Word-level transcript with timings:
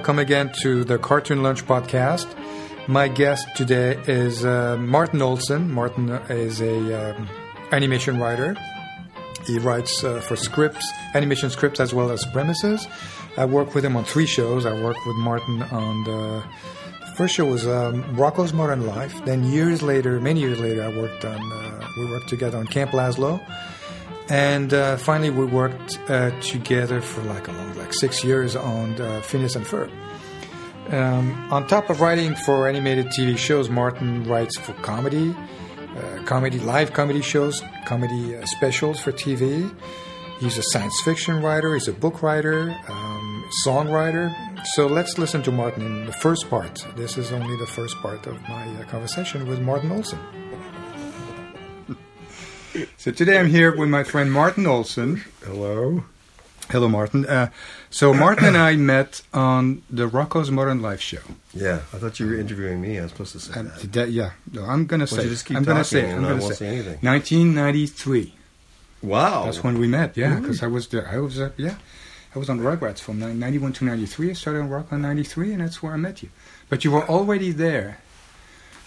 welcome 0.00 0.18
again 0.18 0.50
to 0.62 0.82
the 0.82 0.96
Cartoon 0.96 1.42
Lunch 1.42 1.66
podcast. 1.66 2.26
My 2.88 3.06
guest 3.06 3.46
today 3.54 4.02
is 4.06 4.46
uh, 4.46 4.78
Martin 4.78 5.20
Olson. 5.20 5.70
Martin 5.70 6.08
is 6.30 6.62
a 6.62 7.10
um, 7.10 7.28
animation 7.70 8.18
writer. 8.18 8.56
He 9.46 9.58
writes 9.58 10.02
uh, 10.02 10.22
for 10.22 10.36
scripts, 10.36 10.90
animation 11.14 11.50
scripts, 11.50 11.80
as 11.80 11.92
well 11.92 12.10
as 12.10 12.24
premises. 12.32 12.88
I 13.36 13.44
worked 13.44 13.74
with 13.74 13.84
him 13.84 13.94
on 13.94 14.04
three 14.06 14.24
shows. 14.24 14.64
I 14.64 14.72
worked 14.72 15.06
with 15.06 15.16
Martin 15.16 15.64
on 15.64 16.04
the 16.04 16.44
first 17.16 17.34
show 17.34 17.44
was 17.44 17.66
um, 17.66 18.02
Rocko's 18.16 18.54
Modern 18.54 18.86
Life. 18.86 19.22
Then 19.26 19.44
years 19.44 19.82
later, 19.82 20.18
many 20.18 20.40
years 20.40 20.58
later, 20.58 20.82
I 20.82 20.96
worked 20.96 21.26
on. 21.26 21.52
Uh, 21.52 21.86
we 21.98 22.10
worked 22.10 22.30
together 22.30 22.56
on 22.56 22.66
Camp 22.66 22.92
Lazlo, 22.92 23.38
and 24.30 24.72
uh, 24.72 24.96
finally 24.96 25.30
we 25.30 25.44
worked 25.44 25.98
uh, 26.08 26.30
together 26.40 27.00
for 27.00 27.20
like 27.22 27.48
a 27.48 27.52
long, 27.52 27.76
like 27.76 27.92
six 27.92 28.24
years 28.24 28.54
on 28.54 28.98
uh, 29.00 29.20
Phineas 29.22 29.56
and 29.56 29.66
Ferb. 29.66 29.90
Um, 30.92 31.52
on 31.52 31.66
top 31.66 31.90
of 31.90 32.00
writing 32.00 32.34
for 32.34 32.68
animated 32.68 33.06
TV 33.06 33.36
shows, 33.36 33.68
Martin 33.68 34.24
writes 34.24 34.56
for 34.58 34.72
comedy, 34.74 35.34
uh, 35.96 36.22
comedy 36.24 36.60
live 36.60 36.92
comedy 36.92 37.22
shows, 37.22 37.62
comedy 37.86 38.36
uh, 38.36 38.46
specials 38.46 39.00
for 39.00 39.12
TV. 39.12 39.72
He's 40.38 40.56
a 40.56 40.62
science 40.62 40.98
fiction 41.02 41.42
writer. 41.42 41.74
He's 41.74 41.88
a 41.88 41.92
book 41.92 42.22
writer, 42.22 42.74
um, 42.88 43.44
songwriter. 43.66 44.34
So 44.74 44.86
let's 44.86 45.18
listen 45.18 45.42
to 45.42 45.52
Martin 45.52 45.84
in 45.84 46.06
the 46.06 46.12
first 46.12 46.48
part. 46.48 46.86
This 46.96 47.18
is 47.18 47.30
only 47.32 47.56
the 47.56 47.66
first 47.66 47.96
part 47.96 48.26
of 48.26 48.40
my 48.42 48.66
uh, 48.76 48.84
conversation 48.84 49.46
with 49.46 49.60
Martin 49.60 49.92
Olson. 49.92 50.18
So 52.96 53.10
today 53.10 53.38
I'm 53.38 53.48
here 53.48 53.74
with 53.74 53.88
my 53.88 54.04
friend 54.04 54.30
Martin 54.32 54.66
Olson. 54.66 55.22
Hello. 55.44 56.04
Hello, 56.70 56.88
Martin. 56.88 57.26
Uh, 57.26 57.50
so 57.90 58.14
Martin 58.14 58.44
and 58.46 58.56
I 58.56 58.76
met 58.76 59.22
on 59.34 59.82
the 59.90 60.08
Rocko's 60.08 60.50
Modern 60.52 60.80
Life 60.80 61.00
show. 61.00 61.18
Yeah, 61.52 61.80
I 61.92 61.98
thought 61.98 62.20
you 62.20 62.26
were 62.26 62.36
interviewing 62.38 62.80
me. 62.80 62.98
I 62.98 63.02
was 63.02 63.10
supposed 63.10 63.32
to 63.32 63.40
say 63.40 63.52
Uh, 63.58 63.62
that. 63.64 63.92
that- 63.92 64.10
yeah, 64.10 64.30
no, 64.52 64.64
I'm 64.64 64.86
gonna 64.86 65.06
Why 65.06 65.18
say. 65.22 65.28
just 65.28 65.46
keep 65.46 65.56
I'm 65.56 65.64
gonna 65.64 65.82
say. 65.84 66.10
I'm 66.12 66.22
gonna 66.22 66.40
say. 66.42 66.54
say 66.54 66.66
anything. 66.68 66.98
1993. 67.02 68.34
Wow. 69.02 69.44
That's 69.46 69.64
when 69.64 69.78
we 69.78 69.88
met. 69.88 70.16
Yeah, 70.16 70.36
because 70.38 70.62
I 70.62 70.68
was 70.68 70.86
there. 70.88 71.08
I 71.08 71.18
was 71.18 71.40
uh, 71.40 71.50
yeah, 71.56 71.74
I 72.36 72.38
was 72.38 72.48
on 72.48 72.60
Rugrats 72.60 73.00
from 73.00 73.18
ni- 73.18 73.32
91 73.34 73.72
to 73.74 73.84
93. 73.86 74.30
I 74.30 74.32
started 74.34 74.60
on 74.60 74.68
Rock 74.68 74.92
on 74.92 75.02
93, 75.02 75.52
and 75.52 75.62
that's 75.62 75.82
where 75.82 75.92
I 75.92 75.96
met 75.96 76.22
you. 76.22 76.28
But 76.68 76.84
you 76.84 76.92
were 76.92 77.06
already 77.08 77.50
there. 77.50 77.98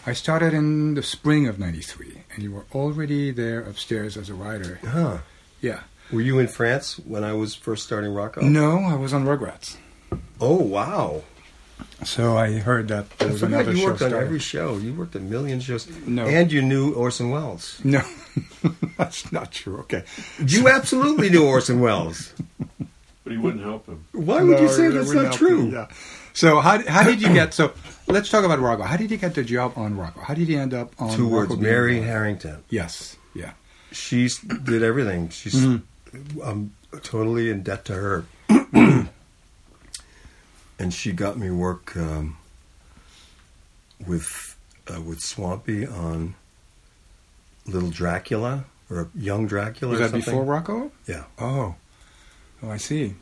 I 0.06 0.14
started 0.14 0.54
in 0.54 0.96
the 0.96 1.04
spring 1.04 1.48
of 1.48 1.60
93, 1.60 2.24
and 2.34 2.44
you 2.44 2.52
were 2.52 2.66
already 2.74 3.32
there 3.32 3.62
upstairs 3.62 4.18
as 4.18 4.30
a 4.30 4.34
writer. 4.34 4.80
Huh. 4.86 5.20
Yeah. 5.62 5.82
Were 6.12 6.22
you 6.22 6.40
in 6.40 6.48
France 6.48 7.00
when 7.00 7.24
I 7.24 7.34
was 7.34 7.56
first 7.56 7.84
starting 7.86 8.12
Rocko? 8.12 8.42
No, 8.42 8.80
I 8.80 8.96
was 8.96 9.14
on 9.14 9.26
Rugrats. 9.26 9.78
Oh, 10.42 10.58
wow. 10.62 11.24
So 12.04 12.36
I 12.38 12.60
heard 12.60 12.90
that 12.90 13.10
there 13.18 13.30
I 13.30 13.32
was 13.32 13.40
forgot 13.42 13.62
another 13.62 13.72
you 13.72 13.78
show 13.78 13.86
worked 13.88 14.02
on 14.02 14.10
started. 14.10 14.26
every 14.26 14.40
show. 14.40 14.78
You 14.78 14.94
worked 14.94 15.16
a 15.16 15.20
million 15.22 15.60
shows. 15.62 15.88
No. 16.06 16.26
And 16.26 16.52
you 16.52 16.62
knew 16.62 16.94
Orson 16.94 17.30
Welles. 17.30 17.80
No, 17.84 18.02
that's 18.98 19.32
not 19.32 19.52
true. 19.52 19.78
Okay. 19.80 20.04
You 20.46 20.68
absolutely 20.68 21.30
knew 21.30 21.46
Orson 21.48 21.80
Welles. 21.80 22.34
But 23.24 23.32
he 23.32 23.38
wouldn't 23.38 23.64
help 23.64 23.86
him. 23.88 24.06
Why 24.12 24.44
would 24.44 24.60
you 24.60 24.68
say 24.70 24.90
that's 24.90 25.08
wouldn't 25.08 25.34
true? 25.34 25.68
you, 25.68 25.72
Yeah. 25.72 25.88
So 26.34 26.60
how 26.60 26.86
how 26.90 27.04
did 27.04 27.22
you 27.22 27.34
get? 27.34 27.54
So 27.54 27.72
let's 28.08 28.30
talk 28.30 28.44
about 28.46 28.60
Rocko. 28.60 28.86
How 28.86 28.98
did 28.98 29.12
you 29.12 29.18
get 29.18 29.36
the 29.36 29.44
job 29.44 29.74
on 29.76 29.96
Rocko? 29.96 30.24
How 30.24 30.34
did 30.34 30.48
you 30.48 30.60
end 30.60 30.74
up 30.74 30.94
on 31.00 31.16
Two 31.16 31.28
words. 31.28 31.56
Mary? 31.58 32.02
Harrington. 32.02 32.64
Yes. 32.70 33.18
Yeah. 33.34 33.52
She 33.92 34.30
did 34.64 34.84
everything. 34.84 35.30
She's 35.30 35.56
Mm-hmm. 35.56 36.42
I'm 36.44 36.74
totally 37.02 37.50
in 37.50 37.64
debt 37.64 37.86
to 37.86 37.94
her. 37.94 38.26
and 40.80 40.94
she 40.94 41.12
got 41.12 41.38
me 41.38 41.50
work 41.50 41.96
um, 41.98 42.38
with 44.06 44.56
uh, 44.94 45.02
with 45.02 45.20
Swampy 45.22 45.88
on 45.88 46.36
Little 47.66 47.90
Dracula 47.90 48.66
or 48.92 49.10
Young 49.16 49.48
Dracula. 49.48 49.92
Was 49.94 50.00
or 50.02 50.04
that 50.04 50.12
something. 50.12 50.34
before 50.40 50.46
Rocko? 50.62 50.92
Yeah. 51.08 51.24
Oh. 51.40 51.76
Oh, 52.62 52.70
I 52.70 52.78
see. 52.78 53.16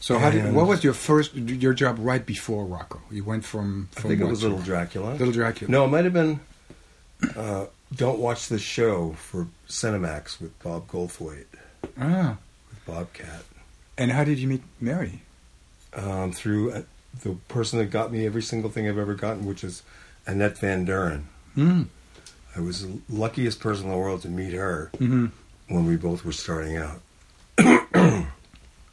So 0.00 0.18
how 0.18 0.30
did? 0.30 0.54
What 0.54 0.66
was 0.66 0.82
your 0.82 0.94
first 0.94 1.34
your 1.34 1.74
job 1.74 1.96
right 2.00 2.24
before 2.24 2.64
Rocko? 2.66 3.00
You 3.10 3.22
went 3.24 3.44
from. 3.44 3.88
I 3.96 4.00
think 4.00 4.20
it 4.20 4.24
was 4.24 4.42
Little 4.42 4.58
Dracula. 4.58 5.12
Little 5.12 5.32
Dracula. 5.32 5.70
No, 5.70 5.84
it 5.84 5.88
might 5.88 6.04
have 6.04 6.14
been 6.14 6.40
uh, 7.36 7.66
Don't 7.94 8.18
Watch 8.18 8.48
the 8.48 8.58
Show 8.58 9.12
for 9.12 9.46
Cinemax 9.68 10.40
with 10.40 10.58
Bob 10.62 10.88
Goldthwait, 10.88 11.44
Ah. 12.00 12.38
with 12.70 12.86
Bobcat. 12.86 13.44
And 13.98 14.10
how 14.12 14.24
did 14.24 14.38
you 14.38 14.48
meet 14.48 14.62
Mary? 14.80 15.22
um, 15.92 16.30
through 16.32 16.70
uh, 16.72 16.82
the 17.22 17.32
person 17.48 17.78
that 17.80 17.86
got 17.86 18.10
me 18.12 18.24
every 18.24 18.42
single 18.42 18.70
thing 18.70 18.88
I've 18.88 18.96
ever 18.96 19.14
gotten, 19.14 19.44
which 19.44 19.62
is 19.64 19.82
Annette 20.26 20.56
Van 20.58 20.86
Duren. 20.86 21.24
Mm. 21.56 21.86
I 22.56 22.60
was 22.60 22.86
the 22.86 23.00
luckiest 23.10 23.58
person 23.60 23.86
in 23.86 23.90
the 23.92 23.98
world 23.98 24.22
to 24.22 24.28
meet 24.28 24.52
her 24.54 24.90
hmm 24.98 25.26
when 25.68 25.86
we 25.86 25.96
both 25.96 26.24
were 26.24 26.32
starting 26.32 26.76
out. 26.76 27.00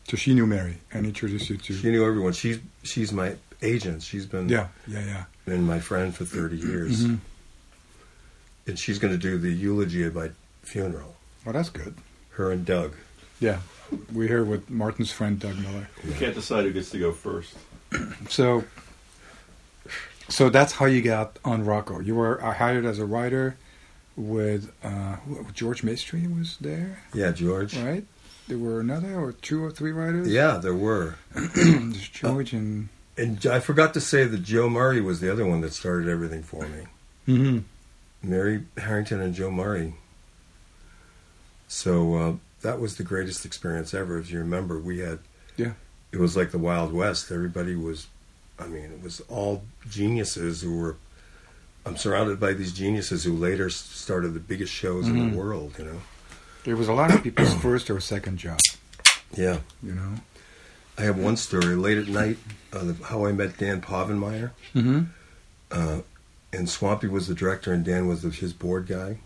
So 0.08 0.16
she 0.18 0.34
knew 0.34 0.46
Mary 0.48 0.78
and 0.94 1.06
introduced 1.06 1.50
you 1.50 1.58
to. 1.58 1.74
She 1.74 1.90
knew 1.92 2.06
everyone. 2.06 2.34
She's 2.34 2.60
she's 2.84 3.12
my 3.12 3.36
agent. 3.62 4.02
She's 4.04 4.26
been 4.26 4.48
yeah. 4.50 4.68
Yeah. 4.88 5.06
Yeah. 5.06 5.24
been 5.46 5.64
my 5.64 5.80
friend 5.80 6.16
for 6.16 6.24
thirty 6.26 6.58
years, 6.58 7.06
Mhm. 7.06 7.20
and 8.68 8.80
she's 8.80 9.00
going 9.00 9.14
to 9.14 9.18
do 9.20 9.38
the 9.38 9.52
eulogy 9.52 10.04
at 10.06 10.14
my 10.14 10.32
funeral. 10.64 11.16
Well, 11.46 11.54
that's 11.54 11.70
good. 11.70 11.96
Her 12.32 12.52
and 12.52 12.66
Doug. 12.66 12.94
Yeah. 13.40 13.60
We're 14.12 14.28
here 14.28 14.44
with 14.44 14.70
Martin's 14.70 15.12
friend 15.12 15.40
Doug 15.40 15.58
Miller. 15.60 15.88
You 16.04 16.14
can't 16.14 16.36
decide 16.36 16.64
who 16.66 16.72
gets 16.74 16.90
to 16.92 17.00
go 17.00 17.12
first. 17.12 17.56
So, 18.30 18.66
so 20.30 20.50
that's 20.50 20.74
how 20.74 20.86
you 20.86 21.02
got 21.02 21.40
on 21.46 21.64
Rocko. 21.66 22.06
You 22.06 22.16
were 22.16 22.44
uh, 22.44 22.54
hired 22.54 22.86
as 22.86 23.00
a 23.00 23.06
writer 23.06 23.56
with 24.18 24.72
uh, 24.84 25.16
George 25.54 25.84
Maestri 25.84 26.28
was 26.38 26.58
there, 26.60 27.04
Yeah, 27.14 27.32
George. 27.32 27.78
right? 27.78 28.04
There 28.48 28.58
were 28.58 28.80
another 28.80 29.16
or 29.20 29.34
two 29.34 29.64
or 29.64 29.72
three 29.72 29.92
writers. 29.92 30.28
Yeah, 30.30 30.58
there 30.58 30.74
were. 30.74 31.16
There's 31.56 32.08
George 32.10 32.54
and 32.54 32.88
And 33.18 33.46
I 33.46 33.60
forgot 33.60 33.94
to 33.96 34.02
say 34.02 34.24
that 34.26 34.44
Joe 34.44 34.70
Murray 34.70 35.02
was 35.02 35.20
the 35.20 35.32
other 35.32 35.46
one 35.46 35.62
that 35.62 35.74
started 35.74 36.08
everything 36.08 36.44
for 36.44 36.66
me. 36.68 36.84
hmm 37.26 37.58
Mary 38.24 38.64
Harrington 38.78 39.22
and 39.22 39.34
Joe 39.34 39.52
Murray. 39.52 39.94
So 41.68 42.16
uh, 42.16 42.34
that 42.62 42.80
was 42.80 42.96
the 42.98 43.04
greatest 43.04 43.46
experience 43.46 43.94
ever. 43.94 44.18
If 44.18 44.32
you 44.32 44.40
remember, 44.40 44.80
we 44.80 45.00
had 45.00 45.20
Yeah. 45.58 45.74
It 46.12 46.20
was 46.20 46.38
like 46.38 46.52
the 46.52 46.58
Wild 46.58 46.94
West. 46.94 47.32
Everybody 47.32 47.76
was, 47.76 48.08
I 48.58 48.68
mean, 48.68 48.86
it 48.94 49.04
was 49.04 49.22
all 49.30 49.64
geniuses 49.90 50.62
who 50.62 50.78
were. 50.78 50.96
I'm 51.86 51.98
surrounded 51.98 52.40
by 52.40 52.54
these 52.54 52.74
geniuses 52.74 53.24
who 53.24 53.34
later 53.34 53.70
started 53.70 54.34
the 54.34 54.40
biggest 54.40 54.74
shows 54.74 55.08
in 55.08 55.16
Mhm. 55.16 55.32
the 55.32 55.38
world. 55.38 55.74
You 55.78 55.86
know. 55.86 56.02
There 56.68 56.76
was 56.76 56.90
a 56.90 56.94
lot 56.94 57.16
of 57.16 57.24
people's 57.24 57.54
first 57.62 57.90
or 57.90 57.98
second 58.02 58.40
job. 58.40 58.60
Yeah. 59.34 59.60
You 59.82 59.94
know. 59.94 60.16
I 60.98 61.04
have 61.04 61.18
one 61.18 61.38
story. 61.38 61.78
Late 61.78 61.98
at 61.98 62.10
night, 62.10 62.38
uh, 62.74 62.84
the, 62.84 62.94
how 63.06 63.26
I 63.26 63.32
met 63.32 63.58
Dan 63.58 63.80
Povenmire. 63.80 64.52
Mm-hmm. 64.76 65.04
Uh, 65.72 66.00
and 66.52 66.70
Swampy 66.70 67.08
was 67.08 67.30
the 67.30 67.34
director, 67.34 67.72
and 67.72 67.86
Dan 67.86 68.06
was 68.06 68.22
the, 68.22 68.32
his 68.32 68.52
board 68.52 68.86
guy. 68.86 69.20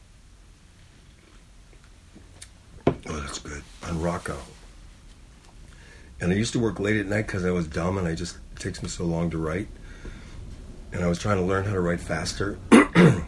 Oh, 2.85 3.19
that's 3.19 3.39
good. 3.39 3.63
On 3.87 3.95
Rocko. 3.95 4.37
And 6.19 6.31
I 6.31 6.35
used 6.35 6.53
to 6.53 6.59
work 6.59 6.79
late 6.79 6.97
at 6.97 7.07
night 7.07 7.25
because 7.25 7.43
I 7.43 7.49
was 7.49 7.65
dumb, 7.65 7.97
and 7.97 8.07
I 8.07 8.13
just 8.13 8.37
it 8.51 8.59
takes 8.59 8.83
me 8.83 8.89
so 8.89 9.03
long 9.03 9.31
to 9.31 9.39
write. 9.39 9.67
And 10.93 11.03
I 11.03 11.07
was 11.07 11.17
trying 11.17 11.37
to 11.37 11.43
learn 11.43 11.65
how 11.65 11.73
to 11.73 11.81
write 11.81 12.01
faster. 12.01 12.59
and 12.71 13.25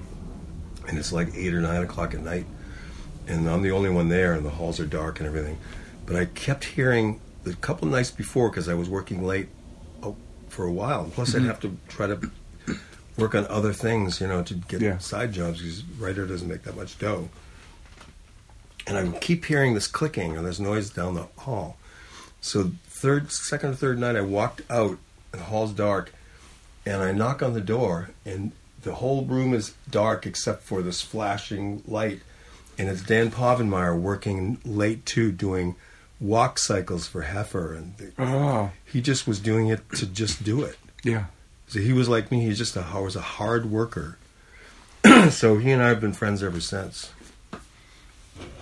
it's 0.87 1.11
like 1.11 1.29
eight 1.33 1.55
or 1.55 1.61
nine 1.61 1.81
o'clock 1.81 2.13
at 2.13 2.19
night, 2.19 2.45
and 3.27 3.49
I'm 3.49 3.61
the 3.61 3.71
only 3.71 3.89
one 3.89 4.09
there, 4.09 4.33
and 4.33 4.45
the 4.45 4.51
halls 4.51 4.79
are 4.79 4.85
dark 4.85 5.19
and 5.19 5.27
everything. 5.27 5.57
But 6.05 6.15
I 6.15 6.25
kept 6.25 6.65
hearing 6.65 7.21
the 7.43 7.53
couple 7.55 7.87
nights 7.87 8.11
before 8.11 8.49
because 8.49 8.69
I 8.69 8.73
was 8.73 8.89
working 8.89 9.25
late 9.25 9.49
oh, 10.01 10.15
for 10.49 10.65
a 10.65 10.71
while. 10.71 11.09
Plus, 11.13 11.33
I'd 11.33 11.39
mm-hmm. 11.39 11.47
have 11.47 11.59
to 11.61 11.77
try 11.87 12.07
to 12.07 12.31
work 13.17 13.35
on 13.35 13.45
other 13.47 13.73
things, 13.73 14.19
you 14.19 14.27
know, 14.27 14.43
to 14.43 14.53
get 14.55 14.81
Yeah. 14.81 14.97
side 14.97 15.33
jobs 15.33 15.59
because 15.59 15.83
writer 15.99 16.25
doesn't 16.25 16.47
make 16.47 16.63
that 16.63 16.75
much 16.75 16.97
dough. 16.97 17.29
And 18.85 18.97
I 18.97 19.03
would 19.03 19.21
keep 19.21 19.45
hearing 19.45 19.75
this 19.75 19.87
clicking 19.87 20.35
and 20.35 20.45
this 20.45 20.59
noise 20.59 20.89
down 20.89 21.15
the 21.15 21.27
hall. 21.37 21.77
So 22.41 22.71
third, 22.85 23.31
second 23.31 23.71
or 23.71 23.75
third 23.75 23.99
night, 23.99 24.15
I 24.15 24.21
walked 24.21 24.61
out. 24.69 24.97
and 25.31 25.41
The 25.41 25.45
hall's 25.45 25.71
dark, 25.71 26.13
and 26.85 27.01
I 27.01 27.11
knock 27.11 27.41
on 27.41 27.53
the 27.53 27.61
door, 27.61 28.09
and 28.25 28.51
the 28.81 28.95
whole 28.95 29.23
room 29.23 29.53
is 29.53 29.73
dark 29.89 30.25
except 30.25 30.63
for 30.63 30.81
this 30.81 31.01
flashing 31.01 31.81
light. 31.87 32.21
And 32.83 32.91
it's 32.91 33.01
Dan 33.01 33.31
Povenmire 33.31 33.97
working 33.97 34.57
late 34.65 35.05
too, 35.05 35.31
doing 35.31 35.75
walk 36.19 36.59
cycles 36.59 37.07
for 37.07 37.23
Heffer, 37.23 37.77
and 37.77 37.95
the, 37.97 38.11
Oh, 38.19 38.71
he 38.85 38.99
just 38.99 39.25
was 39.25 39.39
doing 39.39 39.69
it 39.69 39.89
to 39.93 40.05
just 40.05 40.43
do 40.43 40.61
it. 40.63 40.77
yeah. 41.01 41.25
So 41.67 41.79
he 41.79 41.93
was 41.93 42.09
like 42.09 42.29
me. 42.29 42.41
He's 42.43 42.57
just 42.57 42.75
a 42.75 42.81
was 43.01 43.15
a 43.15 43.21
hard 43.21 43.71
worker. 43.71 44.17
so 45.31 45.57
he 45.59 45.71
and 45.71 45.81
I 45.81 45.87
have 45.87 46.01
been 46.01 46.11
friends 46.11 46.43
ever 46.43 46.59
since. 46.59 47.11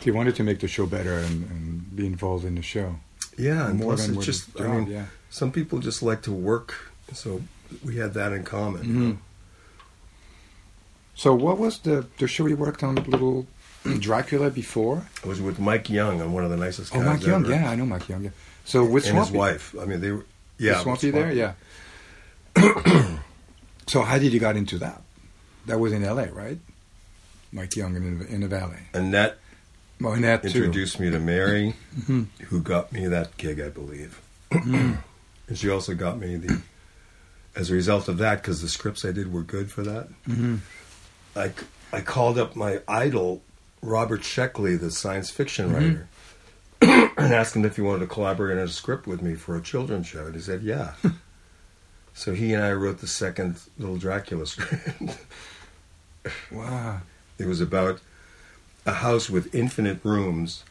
He 0.02 0.12
wanted 0.12 0.36
to 0.36 0.44
make 0.44 0.60
the 0.60 0.68
show 0.68 0.86
better 0.86 1.18
and, 1.18 1.50
and 1.50 1.96
be 1.96 2.06
involved 2.06 2.46
in 2.46 2.54
the 2.56 2.62
show. 2.62 2.98
Yeah, 3.40 3.68
and 3.70 3.80
More 3.80 3.96
plus 3.96 4.08
it's 4.08 4.26
just 4.26 4.52
his 4.58 4.62
I 4.62 4.68
mean, 4.68 4.88
yeah. 4.88 5.06
some 5.32 5.52
people 5.52 5.80
just 5.80 6.04
like 6.04 6.22
to 6.24 6.32
work 6.32 6.76
So 7.14 7.42
we 7.84 7.98
had 7.98 8.14
that 8.14 8.32
in 8.34 8.44
common. 8.44 8.84
Mhm. 8.86 9.18
So 11.16 11.34
what 11.36 11.58
was 11.58 11.80
the 11.80 12.06
the 12.20 12.28
show 12.28 12.48
you 12.48 12.56
worked 12.56 12.84
on, 12.84 12.96
little 12.96 13.46
Dracula 14.00 14.50
before? 14.50 15.08
I 15.24 15.28
was 15.28 15.42
with 15.42 15.60
Mike 15.60 15.90
Young 15.90 16.22
on 16.22 16.34
one 16.34 16.44
of 16.44 16.50
the 16.50 16.58
nicest 16.58 16.96
Oh, 16.96 17.02
Mike 17.02 17.26
Young, 17.26 17.44
ever. 17.46 17.54
yeah, 17.54 17.70
I 17.70 17.76
know 17.76 17.86
Mike 17.86 18.08
Young. 18.10 18.24
Yeah. 18.24 18.30
So 18.66 18.84
with 18.86 19.08
and 19.08 19.18
his 19.18 19.28
Swampy, 19.30 19.38
wife. 19.38 19.76
I 19.80 19.86
mean, 19.86 20.02
they 20.02 20.12
were. 20.12 20.18
was 20.18 20.26
Yeah, 20.58 20.80
Swampy 20.82 21.12
Swampy. 21.12 21.36
there, 21.36 21.56
yeah. 22.56 23.18
so 23.88 24.02
how 24.02 24.18
did 24.18 24.34
you 24.34 24.40
got 24.40 24.56
into 24.56 24.78
that? 24.80 25.02
That 25.66 25.80
was 25.80 25.94
in 25.94 26.04
L.A., 26.04 26.28
right? 26.32 26.60
Mike 27.52 27.76
Young 27.76 27.96
in 27.96 28.20
the, 28.20 28.28
in 28.28 28.42
the 28.42 28.48
Valley. 28.48 28.78
Annette 28.94 29.38
Oh, 30.04 30.14
in 30.14 30.24
that 30.24 30.42
too. 30.42 30.48
introduced 30.48 31.00
me 31.00 31.12
to 31.12 31.20
Mary, 31.20 31.76
Mhm. 32.00 32.26
who 32.46 32.60
got 32.62 32.92
me 32.92 33.06
that 33.08 33.38
gig, 33.38 33.60
I 33.60 33.70
believe. 33.70 34.20
Mm-hmm. 34.52 34.94
and 35.48 35.58
she 35.58 35.70
also 35.70 35.94
got 35.94 36.18
me 36.20 36.38
the. 36.38 36.62
As 37.56 37.70
a 37.70 37.74
result 37.74 38.08
of 38.08 38.18
that, 38.20 38.42
because 38.42 38.62
the 38.62 38.70
scripts 38.70 39.04
I 39.06 39.12
did 39.12 39.32
were 39.32 39.44
good 39.44 39.70
for 39.72 39.84
that, 39.84 40.08
Mhm. 40.28 40.60
I, 41.36 41.52
I 41.94 42.02
called 42.02 42.38
up 42.40 42.56
my 42.56 42.80
idol, 42.88 43.42
Robert 43.82 44.22
Sheckley, 44.22 44.80
the 44.80 44.92
science 44.92 45.30
fiction 45.30 45.70
Mhm. 45.72 45.74
writer, 45.74 46.08
and 47.18 47.34
asked 47.34 47.56
him 47.56 47.66
if 47.66 47.76
he 47.76 47.82
wanted 47.82 48.00
to 48.02 48.08
collaborate 48.08 48.58
on 48.58 48.64
a 48.64 48.68
script 48.68 49.08
with 49.08 49.22
me 49.22 49.36
for 49.36 49.56
a 49.56 49.62
children's 49.62 50.08
show. 50.08 50.26
And 50.26 50.36
he 50.36 50.42
said, 50.42 50.62
yeah. 50.64 50.94
so 52.14 52.34
he 52.34 52.54
and 52.54 52.64
I 52.64 52.72
wrote 52.74 53.00
the 53.00 53.08
second 53.08 53.58
Little 53.78 53.98
Dracula 53.98 54.46
script. 54.48 55.18
Wow. 56.52 57.02
it 57.40 57.48
was 57.48 57.62
about 57.62 58.00
a 58.86 58.94
house 58.94 59.30
with 59.30 59.54
infinite 59.56 60.00
rooms, 60.04 60.64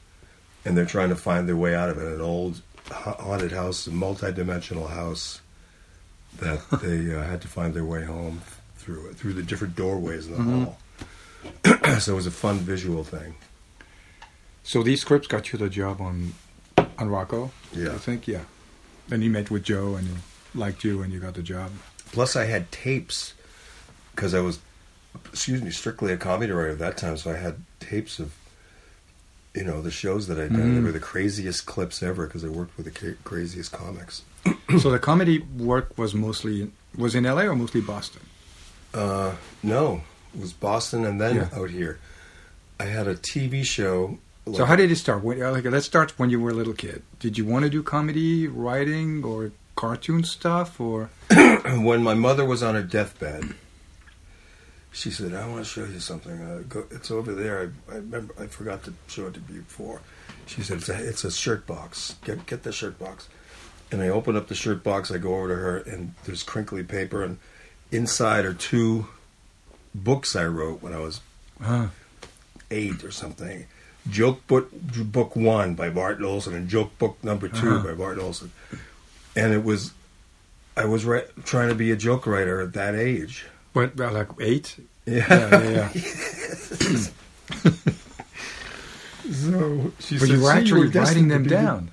and 0.65 0.77
they're 0.77 0.87
trying 0.87 1.09
to 1.09 1.17
find 1.17 1.49
their 1.49 1.57
way 1.57 1.75
out 1.75 1.91
of 1.91 1.99
it. 1.99 2.07
An 2.13 2.21
old 2.21 2.63
haunted 2.91 3.53
house, 3.53 3.87
a 3.87 3.91
multi-dimensional 3.91 4.89
house 4.89 5.41
that 6.39 6.61
they 6.83 7.15
uh, 7.15 7.23
had 7.25 7.41
to 7.43 7.49
find 7.49 7.75
their 7.75 7.85
way 7.85 8.05
home 8.05 8.43
through 8.77 9.13
through 9.15 9.33
the 9.35 9.43
different 9.43 9.77
doorways 9.77 10.27
in 10.27 10.33
the 10.33 10.39
Mhm. 10.39 10.65
hall. 10.65 10.79
so 11.99 12.13
it 12.13 12.17
was 12.17 12.27
a 12.27 12.31
fun 12.31 12.59
visual 12.59 13.05
thing. 13.05 13.35
So 14.63 14.83
these 14.83 15.01
scripts 15.01 15.27
got 15.27 15.53
you 15.53 15.59
the 15.59 15.69
job 15.69 16.01
on 16.01 16.35
on 16.79 17.09
Rocko. 17.09 17.51
Yeah. 17.73 17.93
I 17.95 17.99
think 17.99 18.27
yeah. 18.29 18.43
Then 19.09 19.23
you 19.23 19.31
met 19.31 19.51
with 19.51 19.65
Joe 19.65 19.95
and 19.97 20.07
he 20.07 20.15
liked 20.55 20.85
you 20.85 21.03
and 21.03 21.13
you 21.13 21.19
got 21.21 21.35
the 21.35 21.43
job. 21.43 21.71
Plus, 22.13 22.37
I 22.37 22.45
had 22.45 22.71
tapes 22.71 23.35
because 24.15 24.35
I 24.35 24.41
was, 24.41 24.59
excuse 25.29 25.63
me, 25.63 25.71
strictly 25.71 26.13
a 26.13 26.17
comedy 26.17 26.53
writer 26.53 26.71
at 26.73 26.79
that 26.79 26.97
time. 26.97 27.17
So 27.17 27.33
I 27.33 27.37
had 27.37 27.57
tapes 27.81 28.19
of, 28.19 28.35
you 29.55 29.65
know, 29.65 29.81
the 29.83 29.91
shows 29.91 30.27
that 30.29 30.39
I 30.39 30.43
did. 30.43 30.53
done. 30.53 30.75
They 30.75 30.81
Mhm. 30.81 30.85
were 30.85 30.93
the 30.93 31.01
craziest 31.01 31.67
clips 31.67 32.03
ever 32.03 32.27
because 32.27 32.45
I 32.45 32.49
worked 32.49 32.77
with 32.77 32.87
the 32.87 32.93
ca- 32.93 33.17
craziest 33.25 33.73
comics. 33.73 34.23
so 34.81 34.91
the 34.91 34.99
comedy 34.99 35.39
work 35.39 35.97
was 35.99 36.15
mostly 36.15 36.71
was 36.97 37.15
in 37.15 37.25
L.A. 37.27 37.47
or 37.49 37.55
mostly 37.57 37.81
Boston. 37.81 38.23
Uh, 38.93 39.35
no, 39.63 40.03
was 40.39 40.53
Boston 40.53 41.05
and 41.05 41.21
then 41.21 41.37
Yeah. 41.37 41.49
out 41.55 41.71
here. 41.71 41.99
I 42.79 42.85
had 42.85 43.07
a 43.07 43.15
TV 43.15 43.65
show. 43.65 44.19
So 44.55 44.65
how 44.65 44.75
did 44.77 44.91
it 44.91 44.97
start? 44.97 45.23
When, 45.23 45.39
like, 45.39 45.65
let's 45.65 45.87
start 45.87 46.19
when 46.19 46.31
you 46.31 46.41
were 46.41 46.51
a 46.51 46.55
little 46.55 46.73
kid. 46.73 47.03
Did 47.21 47.37
you 47.39 47.45
want 47.45 47.65
to 47.65 47.71
do 47.71 47.83
comedy, 47.83 48.49
writing, 48.49 49.23
or 49.23 49.53
cartoon 49.77 50.25
stuff, 50.25 50.81
or 50.81 51.11
when 51.31 52.03
my 52.03 52.15
mother 52.15 52.45
was 52.45 52.63
on 52.63 52.75
her 52.75 52.83
deathbed, 52.83 53.55
she 54.93 55.11
said, 55.11 55.35
"I 55.35 55.47
want 55.47 55.65
to 55.65 55.71
show 55.71 55.85
you 55.85 56.01
something. 56.01 56.41
Uh, 56.41 56.63
go, 56.69 56.85
it's 56.91 57.11
over 57.11 57.33
there. 57.35 57.73
I, 57.89 57.93
I 57.93 57.97
remember. 57.97 58.35
I 58.41 58.47
forgot 58.47 58.83
to 58.85 58.95
show 59.09 59.27
it 59.29 59.35
to 59.35 59.41
you 59.53 59.61
before." 59.61 60.01
She 60.47 60.63
said, 60.63 60.79
"It's 60.79 60.89
a, 60.89 61.09
it's 61.09 61.25
a 61.25 61.31
shirt 61.31 61.67
box. 61.67 62.17
Get 62.25 62.47
get 62.47 62.63
the 62.65 62.73
shirt 62.73 62.99
box." 62.99 63.29
And 63.93 64.01
I 64.03 64.09
open 64.09 64.37
up 64.37 64.49
the 64.49 64.55
shirt 64.55 64.83
box. 64.83 65.11
I 65.11 65.19
go 65.19 65.35
over 65.37 65.49
to 65.49 65.55
her, 65.55 65.77
and 65.79 66.15
there's 66.25 66.43
crinkly 66.43 66.83
paper, 66.83 67.23
and 67.23 67.39
inside 67.93 68.45
are 68.45 68.55
two 68.55 69.07
books 69.95 70.35
I 70.37 70.45
wrote 70.47 70.83
when 70.83 70.93
I 70.93 70.99
was 70.99 71.21
Huh. 71.63 71.89
eight 72.71 73.03
or 73.05 73.11
something. 73.11 73.67
Joke 74.09 74.47
book 74.47 74.71
book 74.73 75.37
one 75.37 75.75
by 75.75 75.91
Bart 75.91 76.23
Olson 76.23 76.55
and 76.55 76.69
joke 76.69 76.97
book 76.99 77.23
number 77.23 77.49
2 77.49 77.57
Uh-huh. 77.57 77.87
by 77.89 77.95
Bart 77.95 78.19
Olson, 78.19 78.51
and 79.37 79.53
it 79.53 79.63
was 79.63 79.93
I 80.77 80.87
was 80.87 81.05
ri- 81.05 81.27
trying 81.45 81.69
to 81.69 81.75
be 81.75 81.91
a 81.91 81.97
joke 81.97 82.27
writer 82.27 82.61
at 82.61 82.73
that 82.73 82.95
age. 82.95 83.45
What, 83.75 83.97
well, 83.97 84.13
like 84.13 84.29
eight? 84.41 84.77
Yeah, 85.05 85.27
Yeah, 85.29 85.63
yeah, 85.63 85.71
yeah. 85.71 85.89
so 89.33 89.93
she 90.01 90.19
but 90.19 90.29
you 90.29 90.41
were 90.41 90.53
actually 90.53 90.89
writing 90.89 91.29
them 91.29 91.45
down. 91.45 91.91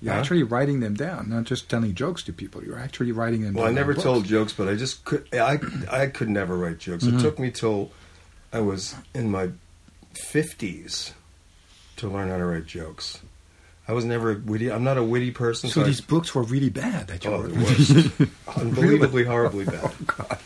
You're 0.00 0.14
Huh? 0.14 0.20
actually 0.20 0.44
writing 0.44 0.78
them 0.80 0.94
down, 0.94 1.28
not 1.28 1.44
just 1.44 1.68
telling 1.68 1.94
jokes 1.94 2.22
to 2.24 2.32
people. 2.32 2.62
You're 2.62 2.78
actually 2.78 3.10
writing 3.12 3.42
them 3.42 3.54
down. 3.54 3.62
Well, 3.62 3.64
I 3.64 3.68
down. 3.68 3.78
in 3.78 3.86
never 3.88 3.94
told 3.94 4.24
jokes, 4.26 4.52
but 4.52 4.68
I 4.68 4.76
just 4.76 5.04
could. 5.04 5.26
I 5.34 5.58
I 5.90 6.06
could 6.06 6.28
never 6.28 6.56
write 6.56 6.78
jokes. 6.78 7.04
Mhm. 7.04 7.18
It 7.18 7.22
took 7.22 7.38
me 7.40 7.50
till 7.50 7.90
I 8.52 8.60
was 8.60 8.94
in 9.14 9.30
my 9.30 9.50
fifties 10.30 11.12
to 11.96 12.08
learn 12.08 12.28
how 12.28 12.36
to 12.36 12.44
write 12.44 12.66
jokes. 12.66 13.18
I 13.88 13.92
was 13.92 14.04
never 14.04 14.34
witty. 14.44 14.70
I'm 14.70 14.84
not 14.84 14.98
a 14.98 15.02
witty 15.02 15.30
person. 15.30 15.70
So 15.70 15.80
I- 15.80 15.84
these 15.84 16.00
books 16.00 16.34
were 16.34 16.42
really 16.42 16.68
bad 16.70 17.08
that 17.08 17.24
you 17.24 17.30
Oh, 17.30 17.42
wrote. 17.42 17.52
worst. 17.56 18.10
unbelievably 18.56 19.24
horribly 19.24 19.64
bad. 19.64 19.80
oh, 19.82 19.94
God. 20.06 20.38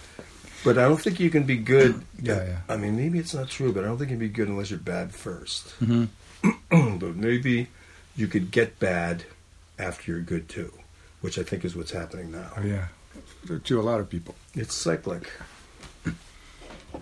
But 0.64 0.78
I 0.78 0.82
don't 0.82 1.00
think 1.00 1.18
you 1.18 1.28
can 1.28 1.42
be 1.42 1.56
good. 1.56 2.00
Yeah, 2.22 2.44
yeah. 2.44 2.56
I 2.68 2.76
mean, 2.76 2.96
maybe 2.96 3.18
it's 3.18 3.34
not 3.34 3.48
true, 3.48 3.72
but 3.72 3.82
I 3.82 3.88
don't 3.88 3.98
think 3.98 4.10
you 4.10 4.16
can 4.16 4.26
be 4.26 4.32
good 4.32 4.46
unless 4.48 4.70
you're 4.70 4.78
bad 4.78 5.12
first. 5.12 5.70
hmm 5.80 6.04
but 6.70 7.16
maybe 7.16 7.66
you 8.14 8.28
could 8.28 8.50
get 8.52 8.78
bad 8.78 9.24
after 9.82 10.12
you're 10.12 10.20
good 10.20 10.48
too, 10.48 10.72
which 11.20 11.38
I 11.38 11.42
think 11.42 11.64
is 11.64 11.76
what's 11.76 11.90
happening 11.90 12.30
now. 12.30 12.50
Oh, 12.56 12.62
yeah. 12.62 12.86
To 13.64 13.80
a 13.80 13.82
lot 13.82 14.00
of 14.00 14.08
people. 14.08 14.34
It's 14.54 14.74
cyclic. 14.74 15.30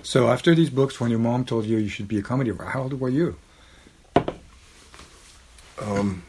So 0.02 0.28
after 0.28 0.54
these 0.54 0.70
books, 0.70 1.00
when 1.00 1.10
your 1.10 1.18
mom 1.18 1.44
told 1.44 1.66
you 1.66 1.76
you 1.78 1.88
should 1.88 2.08
be 2.08 2.18
a 2.18 2.22
comedy 2.22 2.50
writer, 2.50 2.70
how 2.70 2.82
old 2.82 2.98
were 3.00 3.08
you? 3.08 3.36
Um, 5.80 6.22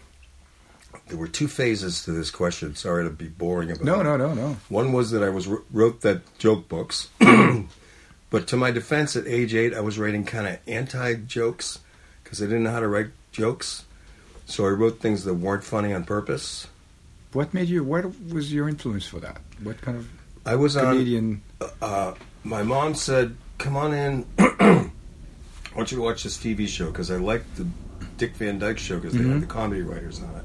there 1.08 1.18
were 1.18 1.28
two 1.28 1.48
phases 1.48 2.04
to 2.06 2.12
this 2.12 2.32
question. 2.32 2.76
Sorry 2.76 3.04
to 3.04 3.10
be 3.10 3.28
boring 3.28 3.72
about 3.72 3.84
No, 3.84 4.00
it. 4.02 4.04
no, 4.04 4.18
no, 4.18 4.34
no. 4.34 4.58
One 4.70 4.94
was 4.94 5.12
that 5.12 5.24
I 5.24 5.30
was 5.30 5.48
wrote 5.48 6.02
that 6.02 6.22
joke 6.38 6.68
books, 6.70 7.10
but 8.30 8.48
to 8.48 8.58
my 8.58 8.72
defense, 8.72 9.16
at 9.16 9.28
age 9.28 9.54
eight, 9.54 9.74
I 9.74 9.82
was 9.82 10.00
writing 10.00 10.26
kind 10.26 10.48
of 10.48 10.58
anti 10.68 11.16
jokes 11.16 11.80
because 12.24 12.42
I 12.42 12.46
didn't 12.46 12.64
know 12.64 12.72
how 12.72 12.80
to 12.80 12.88
write 12.88 13.08
jokes. 13.32 13.86
So 14.46 14.66
I 14.66 14.70
wrote 14.70 15.00
things 15.00 15.24
that 15.24 15.36
weren't 15.36 15.64
funny 15.64 15.94
on 15.94 16.04
purpose. 16.04 16.68
What 17.34 17.54
made 17.54 17.70
you? 17.70 17.84
What 17.84 18.06
was 18.32 18.54
your 18.54 18.68
influence 18.68 19.06
for 19.06 19.20
that? 19.20 19.38
What 19.64 19.80
kind 19.82 19.98
of 19.98 20.08
I 20.46 20.56
was 20.56 20.76
on. 20.76 20.86
comedian? 20.86 21.42
Uh, 21.82 22.14
my 22.44 22.64
mom 22.64 22.96
said, 22.96 23.36
"Come 23.58 23.78
on 23.78 23.94
in. 23.94 24.26
I 24.38 24.90
want 25.76 25.92
you 25.92 25.98
to 25.98 26.04
watch 26.04 26.24
this 26.24 26.38
TV 26.38 26.68
show 26.68 26.88
because 26.88 27.10
I 27.12 27.16
liked 27.18 27.56
the 27.56 27.66
Dick 28.18 28.36
Van 28.36 28.60
Dyke 28.60 28.78
show 28.80 28.98
because 29.00 29.14
they 29.14 29.24
Mhm. 29.24 29.34
had 29.34 29.42
the 29.44 29.46
comedy 29.48 29.82
writers 29.82 30.20
on 30.22 30.36
it." 30.36 30.44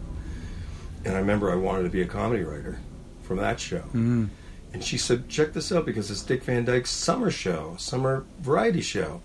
And 1.05 1.15
I 1.17 1.19
remember 1.19 1.51
I 1.51 1.57
wanted 1.57 1.85
to 1.85 1.89
be 1.89 2.03
a 2.03 2.07
comedy 2.07 2.43
writer 2.45 2.79
from 3.23 3.39
that 3.39 3.59
show. 3.61 3.83
Mm. 3.95 4.29
And 4.73 4.85
she 4.85 4.99
said, 4.99 5.29
check 5.29 5.53
this 5.53 5.71
out 5.73 5.87
because 5.87 6.11
it's 6.11 6.23
Dick 6.23 6.43
Van 6.45 6.65
Dyke's 6.65 6.91
summer 6.91 7.31
show, 7.31 7.77
summer 7.79 8.25
variety 8.41 8.81
show. 8.83 9.23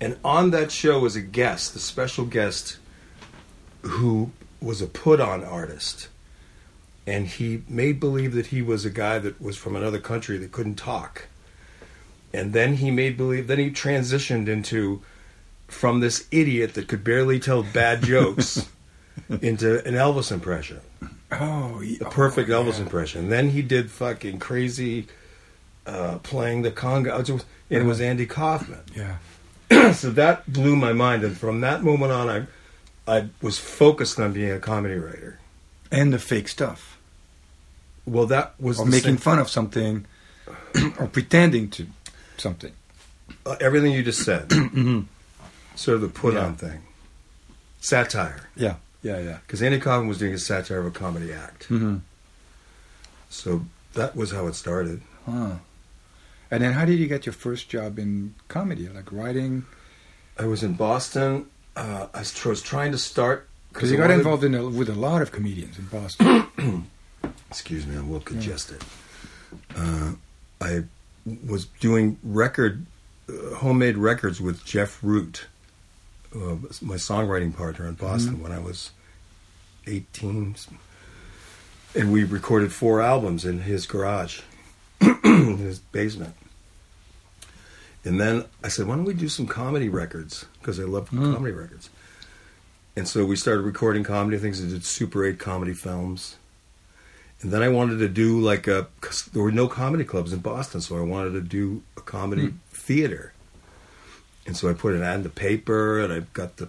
And 0.00 0.16
on 0.24 0.50
that 0.52 0.72
show 0.72 0.98
was 1.00 1.14
a 1.14 1.20
guest, 1.20 1.74
the 1.74 1.80
special 1.80 2.24
guest, 2.24 2.78
who 3.82 4.30
was 4.60 4.80
a 4.80 4.86
put 4.86 5.20
on 5.20 5.44
artist. 5.44 6.08
And 7.06 7.26
he 7.26 7.62
made 7.68 7.98
believe 7.98 8.34
that 8.34 8.46
he 8.46 8.62
was 8.62 8.84
a 8.84 8.90
guy 8.90 9.18
that 9.18 9.40
was 9.40 9.56
from 9.56 9.74
another 9.74 9.98
country 9.98 10.38
that 10.38 10.52
couldn't 10.52 10.76
talk. 10.76 11.26
And 12.32 12.52
then 12.52 12.76
he 12.76 12.90
made 12.90 13.16
believe, 13.16 13.48
then 13.48 13.58
he 13.58 13.70
transitioned 13.70 14.48
into 14.48 15.02
from 15.66 16.00
this 16.00 16.28
idiot 16.30 16.74
that 16.74 16.88
could 16.88 17.02
barely 17.02 17.40
tell 17.40 17.62
bad 17.62 18.02
jokes 18.04 18.68
into 19.40 19.84
an 19.86 19.94
Elvis 19.94 20.30
impression 20.30 20.80
Oh, 21.40 21.82
a 22.00 22.10
perfect 22.10 22.50
oh, 22.50 22.62
Elvis 22.62 22.76
yeah. 22.76 22.82
impression. 22.82 23.28
Then 23.28 23.50
he 23.50 23.62
did 23.62 23.90
fucking 23.90 24.38
crazy 24.38 25.06
uh, 25.86 26.18
playing 26.18 26.62
the 26.62 26.70
conga, 26.70 27.16
and 27.28 27.44
it 27.70 27.84
was 27.84 28.00
Andy 28.00 28.26
Kaufman. 28.26 28.80
Yeah. 28.94 29.92
so 29.92 30.10
that 30.10 30.50
blew 30.52 30.76
my 30.76 30.92
mind, 30.92 31.24
and 31.24 31.36
from 31.36 31.60
that 31.62 31.82
moment 31.82 32.12
on, 32.12 32.28
I 32.28 32.46
I 33.06 33.28
was 33.40 33.58
focused 33.58 34.18
on 34.20 34.32
being 34.32 34.50
a 34.50 34.58
comedy 34.58 34.94
writer. 34.94 35.38
And 35.90 36.12
the 36.12 36.18
fake 36.18 36.48
stuff, 36.48 36.98
Well, 38.06 38.26
that 38.26 38.54
was 38.60 38.78
or 38.80 38.86
making 38.86 39.18
fun 39.18 39.38
of 39.38 39.48
something, 39.50 40.06
or 40.98 41.06
pretending 41.06 41.68
to 41.70 41.86
something. 42.38 42.72
uh, 43.46 43.56
everything 43.60 43.92
you 43.92 44.02
just 44.02 44.24
said, 44.24 44.48
Mhm. 44.48 45.06
sort 45.74 45.96
of 45.96 46.00
the 46.02 46.08
put 46.08 46.36
on 46.36 46.50
Yeah. 46.52 46.56
thing, 46.56 46.82
satire. 47.80 48.48
Yeah, 48.56 48.76
yeah, 49.02 49.18
yeah. 49.20 49.38
Because 49.46 49.62
Andy 49.62 49.78
Kaufman 49.80 50.08
was 50.08 50.18
doing 50.18 50.32
a 50.34 50.38
satire 50.38 50.78
of 50.78 50.86
a 50.86 50.90
comedy 50.90 51.32
act, 51.32 51.64
hmm 51.64 51.98
so 53.28 53.64
that 53.94 54.14
was 54.14 54.30
how 54.32 54.46
it 54.46 54.54
started. 54.54 55.00
Huh. 55.26 55.56
And 56.50 56.62
then, 56.62 56.72
how 56.74 56.84
did 56.84 56.98
you 56.98 57.06
get 57.06 57.24
your 57.24 57.32
first 57.32 57.68
job 57.70 57.98
in 57.98 58.34
comedy, 58.48 58.88
like 58.88 59.10
writing? 59.10 59.64
I 60.38 60.44
was 60.46 60.62
in 60.62 60.74
Boston. 60.74 61.46
Uh, 61.76 62.06
I 62.12 62.18
was, 62.20 62.44
was 62.44 62.62
trying 62.62 62.92
to 62.92 62.98
start 62.98 63.48
Because 63.72 63.90
you 63.90 63.96
got 63.96 64.04
wanted- 64.04 64.18
involved 64.18 64.44
in 64.44 64.54
a, 64.54 64.68
with 64.68 64.88
a 64.88 64.94
lot 64.94 65.22
of 65.22 65.32
comedians 65.32 65.78
in 65.78 65.86
Boston. 65.86 66.86
Excuse 67.50 67.86
me, 67.86 67.94
I'm 67.96 68.04
a 68.04 68.06
little 68.06 68.20
congested. 68.20 68.82
uh, 69.76 70.12
I 70.60 70.84
was 71.48 71.66
doing 71.80 72.18
record, 72.22 72.84
uh, 73.28 73.54
homemade 73.56 73.96
records 73.96 74.40
with 74.40 74.64
Jeff 74.64 74.98
Root, 75.02 75.46
uh, 76.34 76.56
my 76.80 76.96
songwriting 76.96 77.54
partner 77.56 77.86
in 77.86 77.94
Boston 77.94 78.42
when 78.42 78.52
I 78.52 78.58
was 78.58 78.90
18. 79.86 80.56
And 81.94 82.12
we 82.12 82.24
recorded 82.24 82.72
four 82.72 83.02
albums 83.02 83.44
in 83.44 83.60
his 83.60 83.86
garage, 83.86 84.40
in 85.00 85.58
his 85.58 85.78
basement. 85.78 86.34
And 88.04 88.20
then 88.20 88.44
I 88.64 88.68
said, 88.68 88.86
why 88.86 88.96
don't 88.96 89.04
we 89.04 89.14
do 89.14 89.28
some 89.28 89.46
comedy 89.46 89.88
records? 89.88 90.46
Because 90.58 90.80
I 90.80 90.84
love 90.84 91.10
Mm. 91.10 91.34
comedy 91.34 91.52
records. 91.52 91.88
And 92.96 93.06
so 93.08 93.24
we 93.24 93.36
started 93.36 93.62
recording 93.62 94.02
comedy 94.04 94.38
things. 94.38 94.62
I 94.62 94.68
did 94.68 94.84
Super 94.84 95.24
8 95.24 95.38
comedy 95.38 95.72
films. 95.72 96.36
And 97.40 97.50
then 97.52 97.62
I 97.62 97.68
wanted 97.68 97.98
to 97.98 98.08
do 98.08 98.40
like 98.40 98.66
a, 98.66 98.88
'cause 99.00 99.24
there 99.32 99.42
were 99.42 99.52
no 99.52 99.66
comedy 99.68 100.04
clubs 100.04 100.32
in 100.32 100.40
Boston, 100.40 100.80
so 100.80 100.96
I 100.96 101.00
wanted 101.00 101.32
to 101.32 101.40
do 101.40 101.82
a 101.96 102.00
comedy 102.00 102.46
Hmm. 102.48 102.56
theater. 102.72 103.32
And 104.46 104.56
so 104.56 104.68
I 104.68 104.72
put 104.72 104.94
an 104.94 105.02
ad 105.02 105.16
in 105.18 105.22
the 105.22 105.28
paper, 105.28 106.00
and 106.00 106.12
I 106.12 106.20
got 106.32 106.56
the 106.56 106.68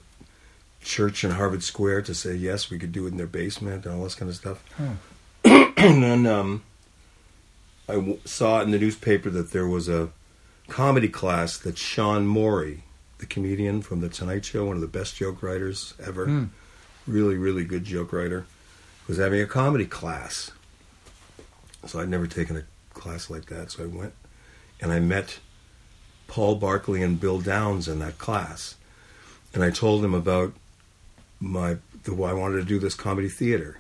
church 0.83 1.23
in 1.23 1.31
Harvard 1.31 1.63
Square 1.63 2.03
to 2.03 2.13
say 2.13 2.35
yes, 2.35 2.69
we 2.69 2.77
could 2.77 2.91
do 2.91 3.05
it 3.05 3.09
in 3.11 3.17
their 3.17 3.25
basement 3.27 3.85
and 3.85 3.95
all 3.95 4.03
this 4.03 4.15
kind 4.15 4.29
of 4.29 4.35
stuff. 4.35 4.63
Huh. 4.77 4.93
and 5.77 6.03
then 6.03 6.25
um, 6.27 6.61
I 7.89 7.93
w- 7.95 8.19
saw 8.25 8.61
in 8.61 8.71
the 8.71 8.79
newspaper 8.79 9.29
that 9.31 9.51
there 9.51 9.67
was 9.67 9.87
a 9.89 10.09
comedy 10.67 11.09
class 11.09 11.57
that 11.59 11.77
Sean 11.77 12.25
Morey, 12.25 12.83
the 13.19 13.25
comedian 13.25 13.81
from 13.81 14.01
The 14.01 14.09
Tonight 14.09 14.45
Show, 14.45 14.65
one 14.65 14.75
of 14.75 14.81
the 14.81 14.87
best 14.87 15.15
joke 15.15 15.43
writers 15.43 15.93
ever, 16.03 16.25
Hmm. 16.25 16.43
really, 17.05 17.35
really 17.37 17.63
good 17.65 17.83
joke 17.83 18.13
writer, 18.13 18.45
was 19.07 19.17
having 19.17 19.41
a 19.41 19.45
comedy 19.45 19.85
class. 19.85 20.51
So 21.85 21.99
I'd 21.99 22.09
never 22.09 22.27
taken 22.27 22.55
a 22.57 22.63
class 22.93 23.29
like 23.29 23.47
that, 23.47 23.71
so 23.71 23.83
I 23.83 23.87
went 23.87 24.13
and 24.79 24.91
I 24.91 24.99
met 24.99 25.39
Paul 26.27 26.55
Barkley 26.55 27.03
and 27.03 27.19
Bill 27.19 27.39
Downs 27.39 27.87
in 27.87 27.99
that 27.99 28.17
class. 28.17 28.75
And 29.53 29.63
I 29.63 29.69
told 29.69 30.01
them 30.01 30.13
about 30.13 30.53
my 31.39 31.77
the 32.05 32.13
why 32.13 32.31
I 32.31 32.33
wanted 32.33 32.57
to 32.57 32.63
do 32.65 32.79
this 32.79 32.95
comedy 32.95 33.29
theater. 33.29 33.79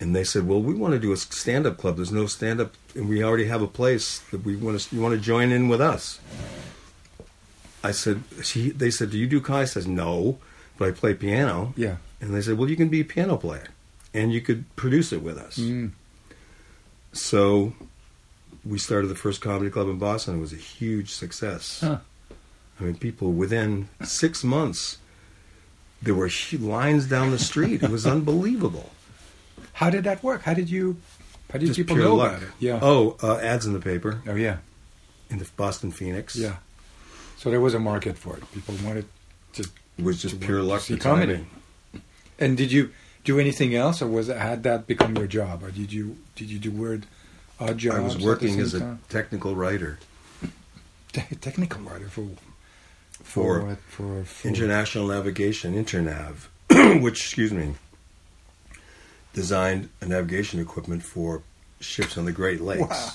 And 0.00 0.14
they 0.14 0.24
said, 0.24 0.46
"Well, 0.46 0.60
we 0.60 0.74
want 0.74 0.92
to 0.94 0.98
do 0.98 1.12
a 1.12 1.16
stand-up 1.16 1.78
club. 1.78 1.96
There's 1.96 2.12
no 2.12 2.26
stand-up, 2.26 2.74
and 2.94 3.08
we 3.08 3.22
already 3.22 3.46
have 3.46 3.62
a 3.62 3.68
place 3.68 4.18
that 4.30 4.44
we 4.44 4.56
want 4.56 4.80
to. 4.80 4.94
You 4.96 5.00
want 5.00 5.14
to 5.14 5.20
join 5.20 5.52
in 5.52 5.68
with 5.68 5.80
us?" 5.80 6.20
I 7.82 7.92
said, 7.92 8.22
she, 8.42 8.70
"They 8.70 8.90
said, 8.90 9.10
do 9.10 9.18
you 9.18 9.26
do 9.26 9.40
comedy?" 9.40 9.62
I 9.62 9.66
says, 9.66 9.86
"No, 9.86 10.38
but 10.78 10.88
I 10.88 10.90
play 10.90 11.14
piano." 11.14 11.74
Yeah. 11.76 11.96
And 12.20 12.34
they 12.34 12.40
said, 12.40 12.58
"Well, 12.58 12.68
you 12.68 12.76
can 12.76 12.88
be 12.88 13.00
a 13.00 13.04
piano 13.04 13.36
player, 13.36 13.68
and 14.12 14.32
you 14.32 14.40
could 14.40 14.64
produce 14.74 15.12
it 15.12 15.22
with 15.22 15.38
us." 15.38 15.58
Mm. 15.58 15.92
So 17.12 17.74
we 18.64 18.78
started 18.78 19.08
the 19.08 19.14
first 19.14 19.40
comedy 19.40 19.70
club 19.70 19.88
in 19.88 19.98
Boston. 19.98 20.38
It 20.38 20.40
was 20.40 20.52
a 20.52 20.56
huge 20.56 21.12
success. 21.12 21.80
Huh. 21.80 21.98
I 22.80 22.84
mean, 22.84 22.96
people 22.96 23.32
within 23.32 23.88
six 24.02 24.42
months, 24.42 24.98
there 26.02 26.14
were 26.14 26.30
lines 26.58 27.06
down 27.06 27.30
the 27.30 27.38
street. 27.38 27.82
It 27.82 27.90
was 27.90 28.06
unbelievable. 28.16 28.90
How 29.74 29.90
did 29.90 30.04
that 30.04 30.22
work? 30.22 30.42
How 30.42 30.54
did 30.54 30.70
you? 30.70 30.96
How 31.52 31.58
did 31.58 31.66
Just 31.66 31.76
people 31.78 31.96
know 31.96 32.16
luck. 32.16 32.30
about 32.32 32.42
it? 32.42 32.48
Yeah. 32.58 32.78
Oh, 32.82 33.16
uh, 33.22 33.36
ads 33.36 33.64
in 33.66 33.72
the 33.74 33.78
paper 33.80 34.20
Oh 34.26 34.34
yeah. 34.34 34.56
in 35.30 35.38
the 35.38 35.48
Boston 35.56 35.90
Phoenix. 35.92 36.34
Yeah. 36.34 36.56
So 37.36 37.50
there 37.50 37.60
was 37.60 37.74
a 37.74 37.78
market 37.78 38.18
for 38.18 38.36
it. 38.36 38.50
People 38.52 38.74
wanted 38.84 39.04
to. 39.54 39.62
It 39.98 40.04
was 40.04 40.20
just 40.20 40.40
pure 40.40 40.64
want 40.64 40.82
to 40.82 40.96
comedy. 40.96 41.34
timing. 41.34 41.50
And 42.40 42.56
did 42.56 42.72
you 42.72 42.90
do 43.22 43.38
anything 43.38 43.74
else, 43.76 44.02
or 44.02 44.08
was 44.08 44.28
it, 44.28 44.36
had 44.36 44.64
that 44.64 44.86
become 44.88 45.16
your 45.16 45.28
job, 45.28 45.62
or 45.62 45.70
did 45.70 45.92
you 45.92 46.16
did 46.34 46.50
you 46.50 46.58
do 46.58 46.70
word 46.72 47.06
odd 47.60 47.78
jobs? 47.78 47.96
I 47.96 48.00
was 48.00 48.18
working 48.18 48.58
as 48.60 48.74
a 48.74 48.80
time? 48.80 49.00
technical 49.08 49.54
writer 49.54 49.98
Te- 51.12 51.36
technical 51.40 51.80
writer 51.82 52.08
for 52.08 52.26
for 53.22 53.60
for, 53.60 53.76
for, 53.88 54.24
for 54.24 54.48
International 54.48 55.06
Navigation, 55.06 55.74
Internav, 55.74 56.48
which, 57.00 57.20
excuse 57.20 57.52
me, 57.52 57.74
designed 59.34 59.90
a 60.00 60.06
navigation 60.06 60.60
equipment 60.60 61.02
for 61.02 61.42
ships 61.80 62.16
on 62.16 62.24
the 62.24 62.32
Great 62.32 62.60
Lakes. 62.60 62.88
Wow. 62.88 63.10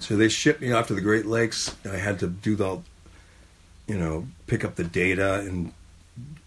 So 0.00 0.16
they 0.16 0.28
shipped 0.28 0.60
me 0.60 0.72
off 0.72 0.88
to 0.88 0.94
the 0.94 1.00
Great 1.00 1.26
Lakes. 1.26 1.74
and 1.84 1.92
I 1.92 1.96
had 1.96 2.18
to 2.20 2.26
do 2.26 2.56
the, 2.56 2.80
you 3.86 3.98
know, 3.98 4.26
pick 4.46 4.64
up 4.64 4.76
the 4.76 4.84
data 4.84 5.40
and, 5.40 5.72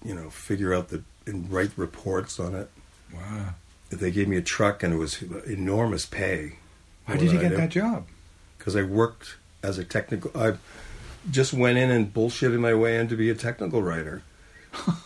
you 0.04 0.14
know, 0.14 0.30
figure 0.30 0.74
out 0.74 0.90
the 0.90 1.04
and 1.26 1.50
write 1.52 1.72
reports 1.78 2.40
on 2.40 2.54
it. 2.54 2.70
Wow. 3.14 3.56
They 3.90 4.12
gave 4.12 4.28
me 4.28 4.38
a 4.38 4.42
truck 4.42 4.84
and 4.84 4.94
it 4.94 4.98
was 4.98 5.22
enormous 5.22 6.06
pay. 6.06 6.58
How 7.06 7.16
did 7.16 7.32
you 7.32 7.40
get 7.40 7.56
that 7.56 7.70
job? 7.70 8.08
Because 8.58 8.76
I 8.76 8.84
worked 8.84 9.36
as 9.62 9.78
a 9.78 9.84
technical. 9.84 10.32
I 10.36 10.56
just 11.30 11.54
went 11.54 11.78
in 11.78 11.92
and 11.92 12.14
bullshitted 12.14 12.60
my 12.60 12.74
way 12.74 12.98
in 12.98 13.08
to 13.10 13.16
be 13.16 13.30
a 13.30 13.36
technical 13.36 13.82
writer. 13.82 14.24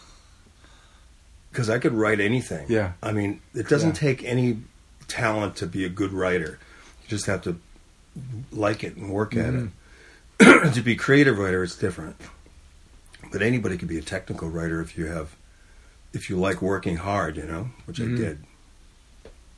Because 1.58 1.72
I 1.72 1.80
could 1.80 1.94
write 1.94 2.20
anything. 2.20 2.68
Yeah. 2.70 2.92
I 3.02 3.12
mean, 3.12 3.42
it 3.56 3.68
doesn't 3.68 3.96
Yeah. 4.00 4.10
take 4.12 4.24
any 4.24 4.60
talent 5.08 5.56
to 5.56 5.66
be 5.66 5.86
a 5.86 5.90
good 5.90 6.14
writer. 6.14 6.60
You 7.02 7.08
just 7.08 7.26
have 7.26 7.42
to 7.46 7.60
like 8.52 8.84
it 8.84 8.96
and 8.96 9.10
work 9.10 9.36
at 9.36 9.56
Mhm. 9.56 9.72
it. 10.40 10.74
to 10.76 10.82
be 10.84 10.92
a 10.92 10.96
creative 10.96 11.40
writer, 11.40 11.64
it's 11.64 11.76
different. 11.76 12.16
But 13.32 13.42
anybody 13.42 13.76
could 13.76 13.88
be 13.88 13.98
a 13.98 14.04
technical 14.04 14.52
writer 14.52 14.82
if 14.82 15.00
you 15.00 15.08
have, 15.08 15.36
if 16.14 16.30
you 16.30 16.38
like 16.38 16.62
working 16.62 16.98
hard, 16.98 17.38
you 17.38 17.48
know, 17.48 17.72
which 17.86 17.98
Mhm. 17.98 18.14
I 18.14 18.18
did. 18.18 18.38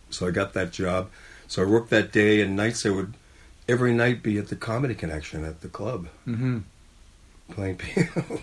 So 0.09 0.25
I 0.25 0.31
got 0.31 0.53
that 0.53 0.71
job. 0.71 1.09
So 1.49 1.63
I 1.63 1.65
worked 1.65 1.89
that 1.89 2.13
day 2.13 2.39
and 2.39 2.55
nights. 2.55 2.85
I 2.85 2.91
would 2.91 3.15
every 3.67 3.91
night 3.93 4.23
be 4.23 4.37
at 4.37 4.47
the 4.47 4.55
Comedy 4.55 4.95
Connection 4.95 5.43
at 5.43 5.59
the 5.59 5.67
club 5.67 6.07
Mm-hmm. 6.25 6.59
playing 7.51 7.75
piano 7.83 8.41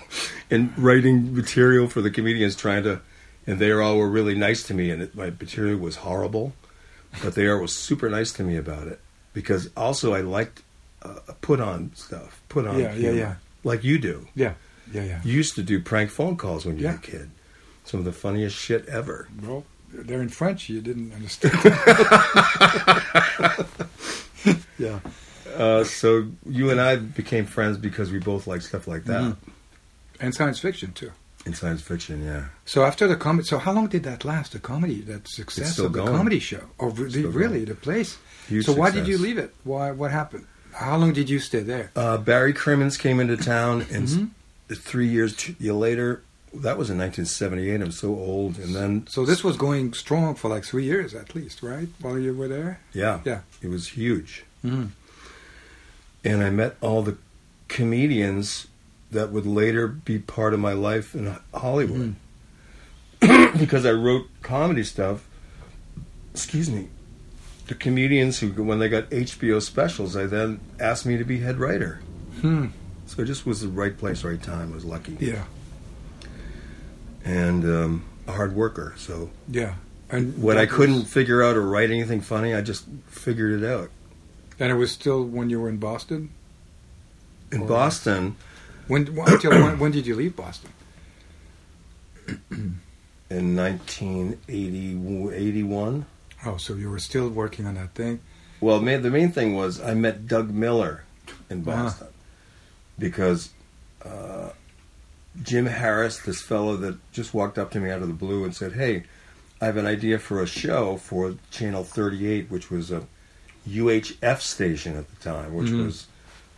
and 0.51 0.77
writing 0.77 1.35
material 1.35 1.89
for 1.89 2.03
the 2.03 2.11
comedians, 2.11 2.55
trying 2.55 2.83
to. 2.83 3.01
And 3.47 3.59
they 3.59 3.71
all 3.73 3.97
were 3.99 4.09
really 4.09 4.35
nice 4.35 4.63
to 4.65 4.75
me, 4.75 4.91
and 4.91 5.03
it, 5.03 5.15
my 5.15 5.31
material 5.31 5.79
was 5.79 5.97
horrible, 5.97 6.55
but 7.23 7.35
they 7.35 7.49
all 7.49 7.61
was 7.61 7.77
super 7.77 8.09
nice 8.11 8.33
to 8.33 8.43
me 8.43 8.57
about 8.57 8.89
it 8.89 9.01
because 9.33 9.71
also 9.77 10.15
I 10.15 10.21
liked 10.23 10.63
uh, 11.03 11.21
put 11.41 11.61
on 11.61 11.93
stuff, 11.95 12.43
put 12.49 12.67
on 12.67 12.79
Yeah, 12.79 12.87
yeah, 12.95 12.95
humor, 12.95 13.17
yeah. 13.17 13.35
like 13.63 13.85
you 13.85 13.99
do. 13.99 14.27
Yeah. 14.35 14.55
Yeah. 14.93 15.05
Yeah. 15.05 15.21
You 15.25 15.33
used 15.35 15.55
to 15.57 15.63
do 15.63 15.81
prank 15.81 16.11
phone 16.11 16.37
calls 16.37 16.65
when 16.67 16.79
you 16.79 16.85
Yeah. 16.85 16.93
were 16.93 16.97
a 16.99 17.01
kid. 17.01 17.31
Some 17.85 18.01
of 18.01 18.05
the 18.05 18.13
funniest 18.13 18.57
shit 18.57 18.87
ever. 18.89 19.29
Well, 19.43 19.65
they're 19.93 20.23
in 20.23 20.29
French. 20.29 20.69
You 20.69 20.81
didn't 20.81 21.13
understand. 21.13 21.55
yeah. 24.79 25.01
Uh, 25.55 25.85
so 25.85 26.27
you 26.49 26.71
and 26.71 26.81
I 26.81 26.97
became 26.97 27.47
friends 27.47 27.79
because 27.79 28.11
we 28.11 28.19
both 28.19 28.47
like 28.47 28.63
stuff 28.63 28.87
like 28.89 29.05
that 29.05 29.23
Mhm. 29.23 29.37
And 30.21 30.35
science 30.35 30.59
fiction 30.59 30.93
too. 30.93 31.13
In 31.47 31.55
science 31.55 31.81
fiction. 31.81 32.25
Yeah, 32.25 32.45
So 32.65 32.85
after 32.85 33.07
the 33.07 33.17
comedy, 33.17 33.47
so 33.47 33.59
how 33.59 33.73
long 33.73 33.87
did 33.87 34.03
that 34.03 34.25
last? 34.25 34.53
The 34.53 34.59
comedy, 34.59 35.01
that 35.03 35.29
success 35.29 35.79
of 35.79 35.93
the 35.93 36.01
going. 36.01 36.13
comedy 36.17 36.41
show? 36.41 36.65
Really? 36.81 37.11
Still 37.11 37.31
really? 37.31 37.53
going. 37.65 37.65
The 37.67 37.75
place? 37.77 38.19
Huge 38.49 38.67
so 38.67 38.73
why 38.75 38.91
did 38.91 39.07
you 39.07 39.17
leave 39.19 39.39
it? 39.39 39.55
Why? 39.65 39.91
What 39.93 40.11
happened? 40.11 40.47
How 40.73 40.97
long 40.99 41.13
did 41.15 41.31
you 41.31 41.39
stay 41.39 41.61
there? 41.61 41.91
Uh, 41.97 42.19
Barry 42.19 42.53
Crimmins 42.53 42.97
came 42.99 43.19
into 43.21 43.37
town, 43.37 43.87
and 43.91 44.07
Mhm. 44.09 44.31
three 44.77 45.09
years 45.09 45.35
t- 45.37 45.57
year 45.59 45.73
later, 45.73 46.21
that 46.53 46.77
was 46.79 46.91
in 46.91 46.99
1978. 46.99 47.81
I'm 47.81 47.93
so 47.93 48.09
old, 48.09 48.59
and 48.59 48.75
then 48.75 49.07
So 49.09 49.25
this 49.25 49.43
was 49.45 49.57
going 49.57 49.95
strong 49.95 50.35
for 50.35 50.49
like 50.49 50.65
three 50.65 50.85
years 50.85 51.15
at 51.15 51.35
least, 51.35 51.63
right? 51.63 51.89
While 52.01 52.19
you 52.19 52.35
were 52.35 52.49
there. 52.49 52.81
yeah, 52.93 53.21
Yeah. 53.25 53.41
it 53.63 53.69
was 53.69 53.89
huge. 53.89 54.45
Mm-hmm. 54.65 54.87
And 56.25 56.43
I 56.43 56.51
met 56.51 56.77
all 56.81 57.03
the 57.03 57.17
comedians 57.69 58.67
that 59.11 59.31
would 59.31 59.47
later 59.47 59.87
be 59.87 60.19
part 60.19 60.53
of 60.55 60.61
my 60.61 60.73
life 60.73 61.15
in 61.15 61.37
Hollywood 61.55 62.17
because 63.21 63.87
I 63.87 63.93
wrote 63.93 64.27
comedy 64.43 64.83
stuff. 64.85 65.27
Excuse 66.33 66.69
me. 66.71 66.89
The 67.69 67.75
comedians 67.75 68.39
who, 68.39 68.49
when 68.63 68.79
they 68.79 68.89
got 68.89 69.11
HBO 69.11 69.61
specials, 69.63 70.17
I 70.17 70.27
then 70.27 70.61
asked 70.79 71.07
me 71.07 71.17
to 71.17 71.25
be 71.25 71.41
head 71.41 71.59
writer. 71.59 72.01
Hmm. 72.41 72.67
So 73.07 73.23
it 73.23 73.27
just 73.27 73.47
was 73.47 73.61
the 73.61 73.69
right 73.69 73.97
place, 73.97 74.23
right 74.25 74.41
time. 74.43 74.73
I 74.73 74.75
was 74.75 74.85
lucky. 74.85 75.17
Yeah. 75.21 75.45
and 77.25 77.65
um, 77.65 78.05
a 78.27 78.33
hard 78.33 78.55
worker. 78.55 78.95
So 78.97 79.31
Yeah. 79.49 79.75
And 80.09 80.41
when 80.41 80.57
I 80.59 80.67
couldn't 80.67 80.95
was- 81.01 81.13
figure 81.13 81.43
out 81.43 81.57
or 81.57 81.63
write 81.63 81.91
anything 81.91 82.21
funny, 82.21 82.55
I 82.55 82.61
just 82.61 82.85
figured 83.09 83.63
it 83.63 83.67
out. 83.67 83.91
and 84.59 84.71
it 84.71 84.77
was 84.77 84.91
still 84.93 85.25
when 85.25 85.51
you 85.51 85.61
were 85.61 85.69
in 85.69 85.79
Boston. 85.79 86.31
In 87.51 87.63
Or- 87.63 87.69
Boston, 87.69 88.37
When 88.89 89.09
until 89.27 89.51
when, 89.51 89.79
when 89.79 89.91
did 89.93 90.07
you 90.07 90.15
leave 90.15 90.37
Boston? 90.37 90.71
in 93.31 93.57
1981. 93.57 96.07
Oh, 96.45 96.57
so 96.57 96.75
you 96.75 96.91
were 96.91 96.99
still 96.99 97.29
working 97.29 97.67
on 97.67 97.75
that 97.75 97.95
thing. 97.95 98.21
Well, 98.61 98.81
ma 98.81 98.97
the 98.99 99.11
main 99.11 99.31
thing 99.33 99.55
was 99.57 99.81
I 99.81 99.95
met 99.95 100.27
Doug 100.29 100.51
Miller 100.51 101.03
in 101.51 101.67
Uh-huh. 101.69 101.83
Boston 101.85 102.09
because 102.99 103.51
uh, 104.05 104.51
Jim 105.43 105.67
Harris, 105.67 106.19
this 106.21 106.41
fellow 106.43 106.77
that 106.77 106.97
just 107.13 107.35
walked 107.35 107.59
up 107.59 107.71
to 107.73 107.81
me 107.81 107.91
out 107.91 108.03
of 108.03 108.09
the 108.09 108.15
blue 108.15 108.45
and 108.45 108.55
said, 108.55 108.73
"Hey, 108.75 109.05
I 109.61 109.67
have 109.67 109.77
an 109.77 109.87
idea 109.87 110.19
for 110.19 110.41
a 110.43 110.47
show 110.47 110.97
for 110.97 111.35
Channel 111.51 111.85
38, 111.85 112.51
which 112.51 112.71
was 112.71 112.91
a 112.91 113.07
UHF 113.69 114.41
station 114.41 114.97
at 114.97 115.09
the 115.09 115.17
time, 115.17 115.55
which 115.55 115.69
Mhm. 115.71 115.87
was 115.87 116.07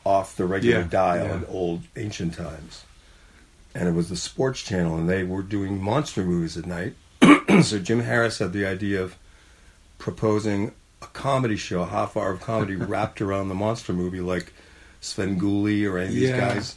off 0.05 0.37
the 0.37 0.47
regular 0.47 0.81
Yeah, 0.81 0.87
dial 0.89 1.27
yeah. 1.27 1.35
in 1.37 1.45
old 1.47 1.83
ancient 1.97 2.35
times. 2.35 2.85
And 3.75 3.89
it 3.89 3.93
was 3.93 4.09
the 4.09 4.17
sports 4.17 4.63
channel, 4.63 4.97
and 4.97 5.09
they 5.09 5.25
were 5.25 5.43
doing 5.43 5.81
monster 5.81 6.25
movies 6.25 6.57
at 6.57 6.67
night. 6.67 6.95
so 7.63 7.79
Jim 7.79 8.01
Harris 8.01 8.39
had 8.39 8.53
the 8.53 8.65
idea 8.67 9.03
of 9.03 9.17
proposing 9.99 10.73
a 11.03 11.07
comedy 11.07 11.57
show, 11.57 11.83
a 11.83 11.87
half 11.87 12.17
hour 12.17 12.33
of 12.33 12.41
comedy 12.41 12.75
wrapped 12.77 13.21
around 13.21 13.49
the 13.49 13.55
monster 13.55 13.93
movie, 13.93 14.21
like 14.21 14.53
Svengoolie 15.03 15.89
or 15.89 15.99
any 15.99 16.09
of 16.09 16.15
these 16.15 16.29
Yeah. 16.31 16.55
guys. 16.55 16.77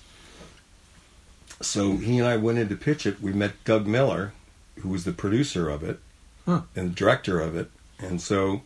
So 1.61 1.97
he 1.97 2.17
and 2.17 2.27
I 2.27 2.37
went 2.37 2.57
in 2.59 2.69
to 2.69 2.75
pitch 2.75 3.05
it. 3.05 3.21
We 3.21 3.33
met 3.33 3.53
Doug 3.65 3.85
Miller, 3.87 4.33
who 4.79 4.89
was 4.89 5.03
the 5.03 5.11
producer 5.11 5.69
of 5.69 5.83
it 5.83 5.99
Huh. 6.45 6.61
and 6.75 6.91
the 6.91 6.95
director 6.95 7.39
of 7.39 7.55
it. 7.55 7.69
And 7.99 8.19
so 8.21 8.61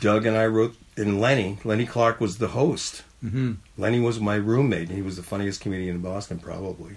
Doug 0.00 0.26
and 0.26 0.36
I 0.36 0.46
wrote, 0.46 0.76
and 0.96 1.20
Lenny, 1.20 1.58
Lenny 1.64 1.86
Clarke 1.86 2.20
was 2.20 2.38
the 2.38 2.48
host. 2.48 3.02
Hmm 3.20 3.52
Lenny 3.76 4.00
was 4.00 4.18
my 4.20 4.36
roommate, 4.36 4.88
and 4.88 4.96
he 4.96 5.02
was 5.02 5.16
the 5.16 5.22
funniest 5.22 5.60
comedian 5.60 5.96
in 5.96 6.00
Boston, 6.02 6.38
probably. 6.38 6.96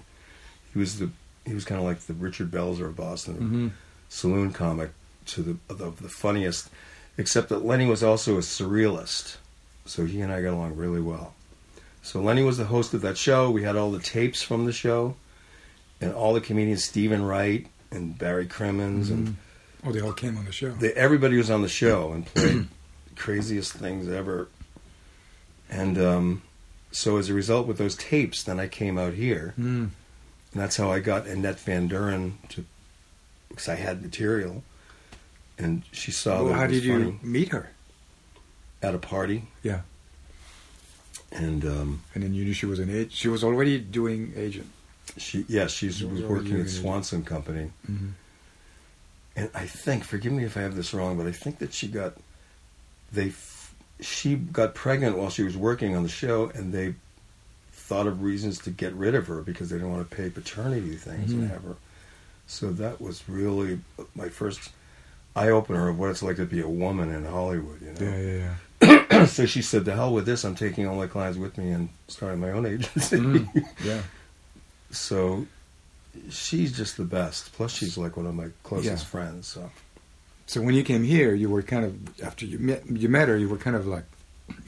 He 0.73 0.79
was 0.79 0.99
the 0.99 1.09
he 1.45 1.53
was 1.53 1.65
kind 1.65 1.79
of 1.79 1.85
like 1.85 1.99
the 2.01 2.13
Richard 2.13 2.49
Belzer 2.51 2.85
of 2.87 2.95
Boston, 2.95 3.35
hmm 3.35 3.67
saloon 4.09 4.51
comic 4.53 4.91
to 5.27 5.41
the 5.41 5.57
of 5.69 6.01
the 6.01 6.09
funniest. 6.09 6.69
Except 7.17 7.49
that 7.49 7.63
Lenny 7.65 7.85
was 7.85 8.01
also 8.03 8.35
a 8.37 8.39
surrealist, 8.41 9.37
so 9.85 10.05
he 10.05 10.21
and 10.21 10.31
I 10.33 10.41
got 10.41 10.53
along 10.53 10.75
really 10.77 11.01
well. 11.01 11.33
So 12.01 12.19
Lenny 12.21 12.43
was 12.43 12.57
the 12.57 12.65
host 12.65 12.93
of 12.93 13.01
that 13.01 13.17
show. 13.17 13.51
We 13.51 13.63
had 13.63 13.75
all 13.75 13.91
the 13.91 13.99
tapes 13.99 14.41
from 14.41 14.65
the 14.65 14.73
show, 14.73 15.15
and 16.01 16.11
all 16.13 16.33
the 16.33 16.41
comedians, 16.41 16.83
Steven 16.85 17.23
Wright 17.23 17.67
and 17.91 18.17
Barry 18.17 18.47
Crimmins, 18.47 19.09
and 19.11 19.35
Oh, 19.85 19.91
they 19.91 19.99
all 20.01 20.13
came 20.13 20.37
on 20.37 20.45
the 20.45 20.51
show. 20.51 20.71
they, 20.71 20.93
everybody 20.93 21.35
was 21.37 21.51
on 21.51 21.61
the 21.61 21.67
show 21.69 22.13
and 22.13 22.25
played 22.25 22.67
the 23.09 23.15
craziest 23.15 23.73
things 23.73 24.07
ever. 24.09 24.47
And 25.73 25.97
um, 25.97 26.41
so 26.91 27.17
as 27.17 27.29
a 27.29 27.33
result, 27.33 27.65
with 27.67 27.77
those 27.79 27.95
tapes, 27.95 28.43
then 28.43 28.59
I 28.59 28.67
came 28.67 28.97
out 28.99 29.13
here, 29.13 29.53
Mm. 29.59 29.89
and 30.51 30.61
that's 30.61 30.77
how 30.77 30.91
I 30.91 30.99
got 30.99 31.25
Annette 31.25 31.59
Van 31.61 31.89
Duren 31.89 32.33
to, 32.49 32.63
because 33.49 33.67
I 33.69 33.75
had 33.75 34.01
material, 34.03 34.63
and 35.57 35.81
she 35.91 36.11
saw 36.11 36.35
Well, 36.43 36.45
that 36.53 36.53
how 36.59 36.67
did 36.67 36.83
you 36.83 37.17
meet 37.23 37.49
her? 37.49 37.71
at 38.83 38.93
a 38.93 38.99
party, 38.99 39.43
Yeah, 39.63 39.81
and 41.31 41.63
um, 41.65 42.01
and 42.13 42.23
then 42.23 42.33
you 42.33 42.43
knew 42.45 42.53
she 42.53 42.65
was 42.65 42.79
an 42.79 42.89
agent. 42.89 43.11
She 43.13 43.29
was 43.29 43.43
already 43.43 43.79
doing 43.79 44.33
agent. 44.35 44.67
she, 45.17 45.45
yeah, 45.47 45.67
she 45.67 45.87
was 45.87 46.03
was 46.03 46.21
working 46.21 46.59
at 46.59 46.69
Swanson 46.69 47.23
Company, 47.23 47.71
Mm-hmm. 47.89 48.09
and 49.37 49.49
I 49.55 49.65
think, 49.65 50.03
forgive 50.03 50.33
me 50.33 50.43
if 50.43 50.55
I 50.57 50.61
have 50.61 50.75
this 50.75 50.93
wrong, 50.93 51.17
but 51.17 51.25
I 51.25 51.31
think 51.31 51.59
that 51.59 51.73
she 51.73 51.87
got, 51.87 52.13
they, 53.11 53.29
she 54.03 54.35
got 54.35 54.75
pregnant 54.75 55.17
while 55.17 55.29
she 55.29 55.43
was 55.43 55.55
working 55.57 55.95
on 55.95 56.03
the 56.03 56.09
show, 56.09 56.49
and 56.53 56.73
they 56.73 56.95
thought 57.71 58.05
of 58.07 58.21
reasons 58.21 58.59
to 58.59 58.69
get 58.69 58.93
rid 58.93 59.15
of 59.15 59.27
her 59.27 59.41
because 59.41 59.69
they 59.69 59.77
didn't 59.77 59.91
want 59.91 60.09
to 60.09 60.15
pay 60.15 60.29
paternity 60.29 60.95
things 60.95 61.31
Mhm. 61.31 61.35
and 61.39 61.49
have 61.49 61.63
her. 61.63 61.75
So 62.47 62.71
that 62.73 62.99
was 63.01 63.23
really 63.27 63.79
my 64.15 64.29
first 64.29 64.69
eye 65.35 65.49
opener 65.49 65.87
of 65.89 65.97
what 65.97 66.09
it's 66.09 66.21
like 66.23 66.35
to 66.37 66.45
be 66.45 66.61
a 66.61 66.67
woman 66.69 67.13
in 67.13 67.25
Hollywood. 67.25 67.81
You 67.81 67.93
know. 67.93 68.11
Yeah, 68.11 68.19
yeah, 68.21 68.55
yeah. 69.09 69.25
so 69.37 69.45
she 69.45 69.61
said, 69.61 69.85
"The 69.85 69.95
hell 69.95 70.13
with 70.13 70.25
this! 70.25 70.43
I'm 70.43 70.55
taking 70.55 70.85
all 70.87 70.95
my 70.95 71.07
clients 71.07 71.37
with 71.37 71.57
me 71.57 71.71
and 71.71 71.89
starting 72.07 72.39
my 72.41 72.51
own 72.51 72.65
agency." 72.65 73.17
Mm, 73.17 73.65
yeah. 73.83 74.01
so 74.91 75.45
she's 76.29 76.71
just 76.75 76.97
the 76.97 77.05
best. 77.05 77.53
Plus, 77.53 77.71
she's 77.73 77.97
like 77.97 78.17
one 78.17 78.25
of 78.27 78.35
my 78.35 78.47
closest 78.63 79.03
Yeah. 79.05 79.09
friends. 79.09 79.47
So 79.47 79.71
So 80.45 80.61
when 80.61 80.75
you 80.75 80.83
came 80.83 81.03
here, 81.03 81.33
you 81.33 81.49
were 81.49 81.61
kind 81.61 81.85
of 81.85 82.21
after 82.21 82.45
you 82.45 82.59
met 82.59 82.85
you 82.89 83.09
met 83.09 83.27
her, 83.27 83.37
you 83.37 83.49
were 83.49 83.57
kind 83.57 83.75
of 83.75 83.87
like 83.87 84.05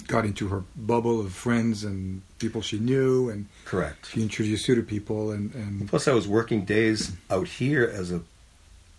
got 0.07 0.25
into 0.25 0.47
her 0.47 0.63
bubble 0.75 1.19
of 1.19 1.33
friends 1.33 1.83
and 1.83 2.21
people 2.39 2.61
she 2.61 2.79
knew, 2.79 3.29
and 3.29 3.47
correct. 3.65 4.09
she 4.11 4.21
introduced 4.21 4.67
you 4.67 4.75
to 4.75 4.83
people, 4.83 5.31
and 5.31 5.53
and 5.53 5.88
Plus, 5.88 6.07
I 6.07 6.13
was 6.13 6.27
working 6.27 6.65
days 6.65 7.11
out 7.29 7.47
here 7.47 7.91
as 7.93 8.11
a 8.11 8.21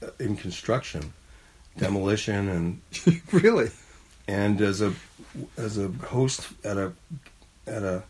uh, 0.02 0.08
in 0.18 0.36
construction, 0.36 1.12
demolition, 1.78 2.48
and 2.48 2.80
really, 3.32 3.70
and 4.28 4.60
as 4.60 4.80
a 4.80 4.92
as 5.56 5.78
a 5.78 5.88
host 5.88 6.48
at 6.64 6.76
a 6.76 6.92
at 7.66 7.82
a 7.82 8.02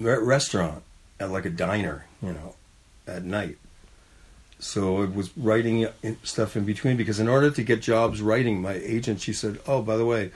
restaurant 0.00 0.82
at 1.20 1.30
like 1.30 1.44
a 1.44 1.50
diner, 1.50 2.06
you 2.20 2.32
know, 2.32 2.54
at 3.06 3.24
night. 3.24 3.58
So 4.62 5.02
I 5.02 5.06
was 5.06 5.36
writing 5.36 5.88
stuff 6.22 6.56
in 6.56 6.64
between 6.64 6.96
because 6.96 7.18
in 7.18 7.26
order 7.28 7.50
to 7.50 7.62
get 7.64 7.82
jobs 7.82 8.22
writing, 8.22 8.62
my 8.62 8.74
agent 8.74 9.20
she 9.20 9.32
said, 9.32 9.58
"Oh, 9.66 9.82
by 9.82 9.96
the 9.96 10.04
way, 10.06 10.30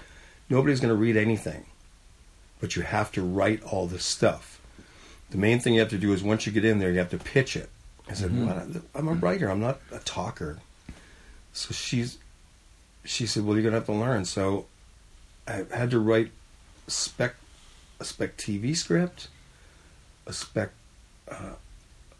nobody's 0.50 0.80
going 0.80 0.92
to 0.92 0.96
read 1.00 1.16
anything, 1.16 1.66
but 2.60 2.74
you 2.74 2.82
have 2.82 3.12
to 3.12 3.22
write 3.22 3.62
all 3.62 3.86
this 3.86 4.04
stuff. 4.04 4.60
The 5.30 5.38
main 5.38 5.60
thing 5.60 5.74
you 5.74 5.80
have 5.80 5.90
to 5.90 5.98
do 5.98 6.12
is 6.12 6.24
once 6.24 6.44
you 6.44 6.50
get 6.50 6.64
in 6.64 6.80
there, 6.80 6.90
you 6.90 6.98
have 6.98 7.10
to 7.10 7.18
pitch 7.18 7.54
it." 7.56 7.70
I 8.10 8.14
said, 8.14 8.32
Mhm. 8.32 8.46
"What? 8.46 8.82
I'm 8.96 9.06
a 9.06 9.12
writer. 9.12 9.48
I'm 9.48 9.60
not 9.60 9.80
a 9.92 10.00
talker." 10.00 10.58
So 11.52 11.72
she's 11.72 12.18
she 13.04 13.26
said, 13.28 13.44
"Well, 13.44 13.54
you're 13.54 13.62
going 13.62 13.74
to 13.74 13.78
have 13.78 13.86
to 13.86 13.92
learn." 13.92 14.24
So 14.24 14.66
I 15.46 15.64
had 15.72 15.92
to 15.92 16.00
write 16.00 16.32
spec 16.88 17.36
a 18.00 18.04
spec 18.04 18.36
TV 18.36 18.74
script, 18.76 19.28
a 20.26 20.32
spec 20.32 20.70
uh, 21.30 21.54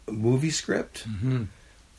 movie 0.09 0.51
script, 0.51 0.99
hmm 0.99 1.43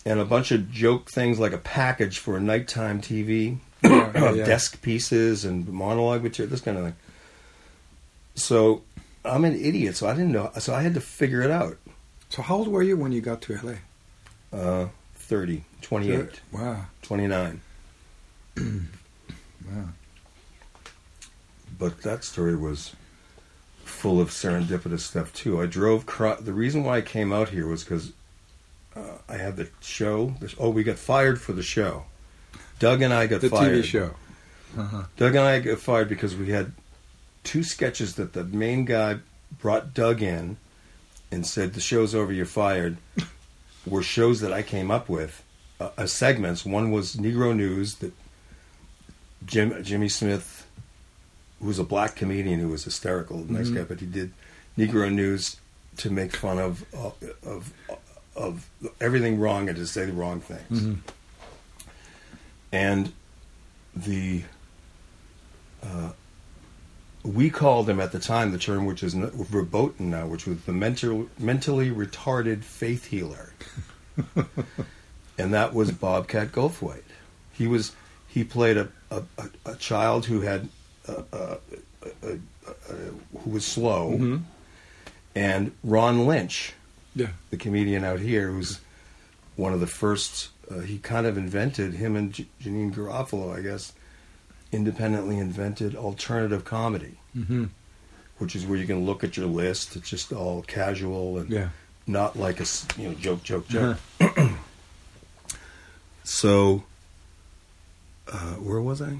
and 0.08 0.20
a 0.20 0.24
bunch 0.24 0.50
of 0.52 0.70
joke 0.70 1.10
things 1.10 1.38
like 1.38 1.52
a 1.52 1.58
package 1.58 2.18
for 2.18 2.36
a 2.36 2.40
nighttime 2.40 3.00
TV, 3.00 3.58
Yeah, 3.82 4.10
yeah, 4.14 4.32
yeah. 4.32 4.44
desk 4.44 4.80
pieces 4.82 5.44
and 5.44 5.68
monologue 5.68 6.22
material, 6.22 6.50
this 6.50 6.60
kind 6.60 6.78
of 6.78 6.84
thing. 6.84 6.96
So 8.34 8.82
I'm 9.24 9.44
an 9.44 9.54
idiot, 9.54 9.96
so 9.96 10.06
I 10.08 10.12
didn't 10.14 10.32
know. 10.32 10.50
So 10.58 10.74
I 10.74 10.82
had 10.82 10.94
to 10.94 11.00
figure 11.00 11.42
it 11.42 11.50
out. 11.50 11.76
So 12.30 12.42
how 12.42 12.56
old 12.56 12.68
were 12.68 12.82
you 12.82 12.96
when 12.96 13.12
you 13.12 13.20
got 13.20 13.40
to 13.42 13.58
LA? 13.62 13.74
Uh, 14.58 14.88
30, 15.16 15.64
28, 15.82 16.40
Wow, 16.52 16.86
29. 17.02 17.60
wow. 18.56 19.84
but 21.78 22.00
that 22.02 22.24
story 22.24 22.56
was 22.56 22.94
full 23.84 24.20
of 24.20 24.30
serendipitous 24.30 25.00
stuff 25.00 25.32
too. 25.32 25.60
I 25.60 25.66
drove. 25.66 26.06
Cro- 26.06 26.40
the 26.40 26.52
reason 26.52 26.82
why 26.84 26.96
I 26.98 27.00
came 27.02 27.32
out 27.32 27.50
here 27.50 27.66
was 27.66 27.84
because 27.84 28.12
uh, 28.98 29.18
I 29.28 29.36
had 29.36 29.56
the 29.56 29.68
show. 29.80 30.34
The, 30.40 30.52
oh, 30.58 30.70
we 30.70 30.82
got 30.84 30.98
fired 30.98 31.40
for 31.40 31.52
the 31.52 31.62
show. 31.62 32.04
Doug 32.78 33.02
and 33.02 33.12
I 33.12 33.26
got 33.26 33.40
The 33.40 33.50
fired. 33.50 33.82
TV 33.82 33.84
show. 33.84 34.14
Uh-huh. 34.76 35.04
Doug 35.16 35.34
and 35.34 35.44
I 35.44 35.60
got 35.60 35.78
fired 35.78 36.08
because 36.08 36.36
we 36.36 36.50
had 36.50 36.72
two 37.44 37.62
sketches 37.62 38.14
that 38.16 38.32
the 38.34 38.44
main 38.44 38.84
guy 38.84 39.18
brought 39.60 39.94
Doug 39.94 40.22
in 40.22 40.56
and 41.30 41.46
said, 41.46 41.74
"The 41.74 41.80
show's 41.80 42.14
over. 42.14 42.32
You're 42.32 42.46
fired." 42.46 42.96
were 43.86 44.02
shows 44.02 44.40
that 44.40 44.52
I 44.52 44.60
came 44.62 44.90
up 44.90 45.08
with, 45.08 45.42
uh, 45.80 45.88
uh, 45.96 46.04
segments. 46.06 46.64
One 46.66 46.90
was 46.90 47.16
Negro 47.16 47.56
News 47.56 47.94
that 47.96 48.12
Jim 49.46 49.82
Jimmy 49.82 50.08
Smith, 50.10 50.66
who 51.60 51.66
was 51.68 51.78
a 51.78 51.84
black 51.84 52.14
comedian 52.16 52.60
who 52.60 52.68
was 52.68 52.84
hysterical, 52.84 53.38
nice 53.50 53.68
Mhm. 53.68 53.74
guy, 53.76 53.82
but 53.84 54.00
he 54.00 54.06
did 54.06 54.32
Negro 54.76 55.10
News 55.12 55.56
to 55.98 56.10
make 56.10 56.36
fun 56.36 56.58
of 56.58 56.84
of 56.94 57.14
of, 57.44 57.72
of 58.38 58.66
everything 59.00 59.38
wrong 59.40 59.68
and 59.68 59.76
to 59.76 59.86
say 59.86 60.04
the 60.06 60.12
wrong 60.12 60.40
things 60.40 60.80
Mhm. 60.82 60.98
and 62.72 63.12
the 63.96 64.42
uh, 65.82 66.10
we 67.24 67.50
called 67.50 67.88
him 67.90 68.00
at 68.00 68.12
the 68.12 68.18
time 68.18 68.52
the 68.52 68.58
term 68.58 68.86
which 68.86 69.02
is 69.02 69.14
verboten 69.14 70.08
now, 70.10 70.26
which 70.26 70.46
was 70.46 70.60
the 70.62 70.72
mental, 70.72 71.28
mentally 71.38 71.90
retarded 71.90 72.62
faith 72.62 73.06
healer, 73.06 73.52
and 75.38 75.52
that 75.52 75.74
was 75.74 75.90
Bobcat 75.90 76.52
Goldthwait. 76.52 77.02
He 77.52 77.66
was 77.66 77.92
he 78.28 78.44
played 78.44 78.76
a 78.76 78.88
a, 79.10 79.22
a, 79.38 79.48
a 79.72 79.76
child 79.76 80.26
who 80.26 80.40
had 80.42 80.68
uh, 81.08 81.22
uh, 81.32 81.56
uh, 82.04 82.06
uh, 82.24 82.94
who 83.40 83.50
was 83.50 83.64
slow, 83.64 84.12
Mhm. 84.18 84.42
and 85.34 85.72
Ron 85.84 86.26
Lynch, 86.26 86.72
Yeah. 87.18 87.28
the 87.50 87.56
comedian 87.56 88.04
out 88.04 88.20
here, 88.20 88.50
who's 88.50 88.80
one 89.56 89.72
of 89.72 89.80
the 89.80 89.86
first. 89.86 90.48
Uh, 90.70 90.80
he 90.80 90.98
kind 90.98 91.26
of 91.26 91.36
invented 91.38 91.94
him 91.94 92.14
and 92.16 92.32
J- 92.32 92.46
Janeane 92.62 92.92
Garofalo, 92.94 93.56
I 93.56 93.62
guess, 93.62 93.92
independently 94.72 95.38
invented 95.38 95.96
alternative 95.96 96.64
comedy, 96.64 97.18
hmm 97.34 97.66
which 98.38 98.54
is 98.54 98.64
where 98.64 98.78
you 98.78 98.86
can 98.86 99.04
look 99.04 99.24
at 99.24 99.36
your 99.36 99.46
list. 99.46 99.96
It's 99.96 100.08
just 100.08 100.32
all 100.32 100.62
casual 100.62 101.38
and 101.38 101.50
Yeah. 101.50 101.70
not 102.06 102.36
like 102.38 102.60
a 102.60 102.66
you 102.96 103.08
know 103.08 103.14
joke, 103.14 103.42
joke, 103.42 103.64
Uh-huh. 103.74 103.94
joke. 104.20 104.50
So, 106.24 106.84
uh, 108.30 108.54
where 108.56 108.80
was 108.80 109.00
I? 109.00 109.16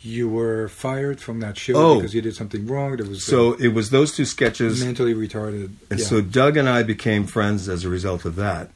You 0.00 0.28
were 0.28 0.68
fired 0.68 1.20
from 1.20 1.40
that 1.40 1.56
show 1.58 1.74
Oh. 1.74 1.94
because 1.96 2.14
you 2.14 2.20
did 2.22 2.36
something 2.36 2.66
wrong. 2.66 2.96
There 2.96 3.06
was 3.06 3.24
So 3.24 3.54
it 3.54 3.68
was 3.68 3.90
those 3.90 4.14
two 4.14 4.24
sketches. 4.24 4.84
mentally 4.84 5.14
retarded. 5.14 5.70
And 5.90 5.98
yeah. 5.98 6.04
so 6.06 6.20
Doug 6.20 6.56
and 6.56 6.68
I 6.68 6.82
became 6.82 7.26
friends 7.26 7.68
as 7.68 7.84
a 7.84 7.88
result 7.88 8.24
of 8.24 8.36
that, 8.36 8.70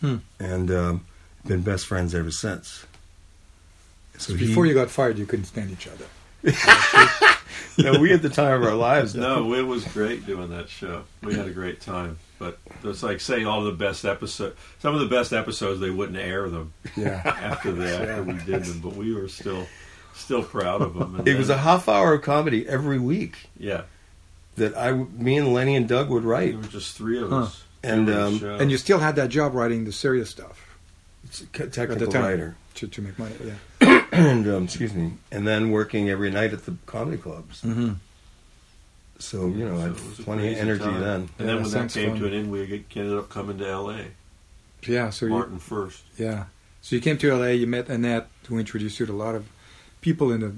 Hmm. 0.00 0.16
and 0.38 0.70
um, 0.70 1.06
been 1.46 1.62
best 1.62 1.86
friends 1.86 2.14
ever 2.14 2.30
since. 2.30 2.84
So 4.18 4.34
he- 4.34 4.46
before 4.48 4.66
you 4.66 4.74
got 4.74 4.90
fired, 4.90 5.18
you 5.18 5.26
couldn't 5.26 5.46
stand 5.46 5.70
each 5.70 5.86
other. 5.88 6.04
no, 7.78 7.98
we 7.98 8.10
had 8.10 8.22
the 8.22 8.28
time 8.28 8.60
of 8.62 8.68
our 8.68 8.74
lives. 8.74 9.14
No, 9.14 9.52
it 9.54 9.62
was 9.62 9.84
great 9.84 10.26
doing 10.26 10.50
that 10.50 10.68
show. 10.68 11.02
We 11.22 11.34
had 11.34 11.46
a 11.46 11.50
great 11.52 11.80
time. 11.80 12.18
But 12.38 12.58
it's 12.84 13.02
like 13.02 13.20
saying 13.20 13.46
all 13.46 13.64
the 13.64 13.72
best 13.72 14.04
episodes. 14.04 14.56
Some 14.80 14.94
of 14.94 15.00
the 15.00 15.06
best 15.06 15.32
episodes 15.32 15.80
they 15.80 15.90
wouldn't 15.90 16.18
air 16.18 16.48
them 16.50 16.72
Yeah. 16.96 17.22
after 17.24 17.72
the 17.72 17.86
after 17.98 18.22
we 18.22 18.34
did 18.44 18.64
them, 18.64 18.80
but 18.80 18.94
we 18.94 19.14
were 19.14 19.28
still 19.28 19.66
still 20.16 20.42
proud 20.42 20.82
of 20.82 20.94
them. 20.94 21.16
And 21.16 21.28
It 21.28 21.36
was 21.38 21.50
a 21.50 21.58
half 21.58 21.88
hour 21.88 22.14
of 22.14 22.22
comedy 22.22 22.66
every 22.68 22.98
week 22.98 23.48
yeah. 23.58 23.82
that 24.56 24.76
I, 24.76 24.92
me 24.92 25.36
and 25.38 25.52
Lenny 25.52 25.76
and 25.76 25.88
Doug 25.88 26.08
would 26.10 26.24
write. 26.24 26.52
There 26.52 26.60
were 26.60 26.66
just 26.68 26.96
three 26.96 27.20
of 27.22 27.30
Huh. 27.30 27.36
us. 27.42 27.62
And, 27.82 28.08
um. 28.10 28.42
And 28.44 28.70
you 28.70 28.78
still 28.78 28.98
had 28.98 29.16
that 29.16 29.28
job 29.28 29.54
writing 29.54 29.84
the 29.84 29.92
serious 29.92 30.28
stuff 30.30 30.76
It's 31.24 31.42
a 31.42 31.44
at 31.44 31.50
the 31.52 31.66
technical 31.70 32.12
writer. 32.12 32.56
to, 32.74 32.86
to 32.88 33.02
make 33.02 33.18
money. 33.18 33.34
Yeah. 33.80 34.04
and 34.12 34.48
um, 34.48 34.64
excuse 34.64 34.92
me, 34.94 35.12
and 35.30 35.46
then 35.46 35.70
working 35.70 36.10
every 36.10 36.30
night 36.30 36.52
at 36.52 36.64
the 36.66 36.74
comedy 36.86 37.16
clubs. 37.18 37.62
Mm-hmm. 37.62 37.92
So 39.18 39.46
you 39.48 39.66
know, 39.68 39.76
I 39.78 39.82
had 39.82 39.90
it 39.92 40.04
was 40.04 40.18
a 40.18 40.22
plenty 40.24 40.52
of 40.52 40.58
energy 40.58 40.84
time. 40.84 41.00
then. 41.00 41.20
And 41.20 41.28
Yeah, 41.38 41.46
then 41.46 41.62
when 41.62 41.70
that 41.70 41.92
came 41.92 42.10
fun. 42.10 42.20
to 42.20 42.26
an 42.26 42.34
end, 42.34 42.50
we 42.50 42.62
ended 42.96 43.18
up 43.18 43.28
coming 43.30 43.58
to 43.58 43.66
L.A. 43.68 44.06
Yeah. 44.86 45.10
So 45.10 45.26
you, 45.26 45.32
Martin 45.32 45.58
first. 45.58 46.02
yeah. 46.18 46.44
So 46.82 46.94
you 46.96 47.02
came 47.02 47.18
to 47.18 47.34
LA. 47.34 47.46
You 47.48 47.66
met 47.66 47.88
Annette, 47.88 48.28
who 48.48 48.58
introduced 48.58 49.00
you 49.00 49.06
to 49.06 49.12
a 49.12 49.14
lot 49.14 49.34
of 49.34 49.46
people 50.06 50.30
in 50.30 50.40
the 50.40 50.54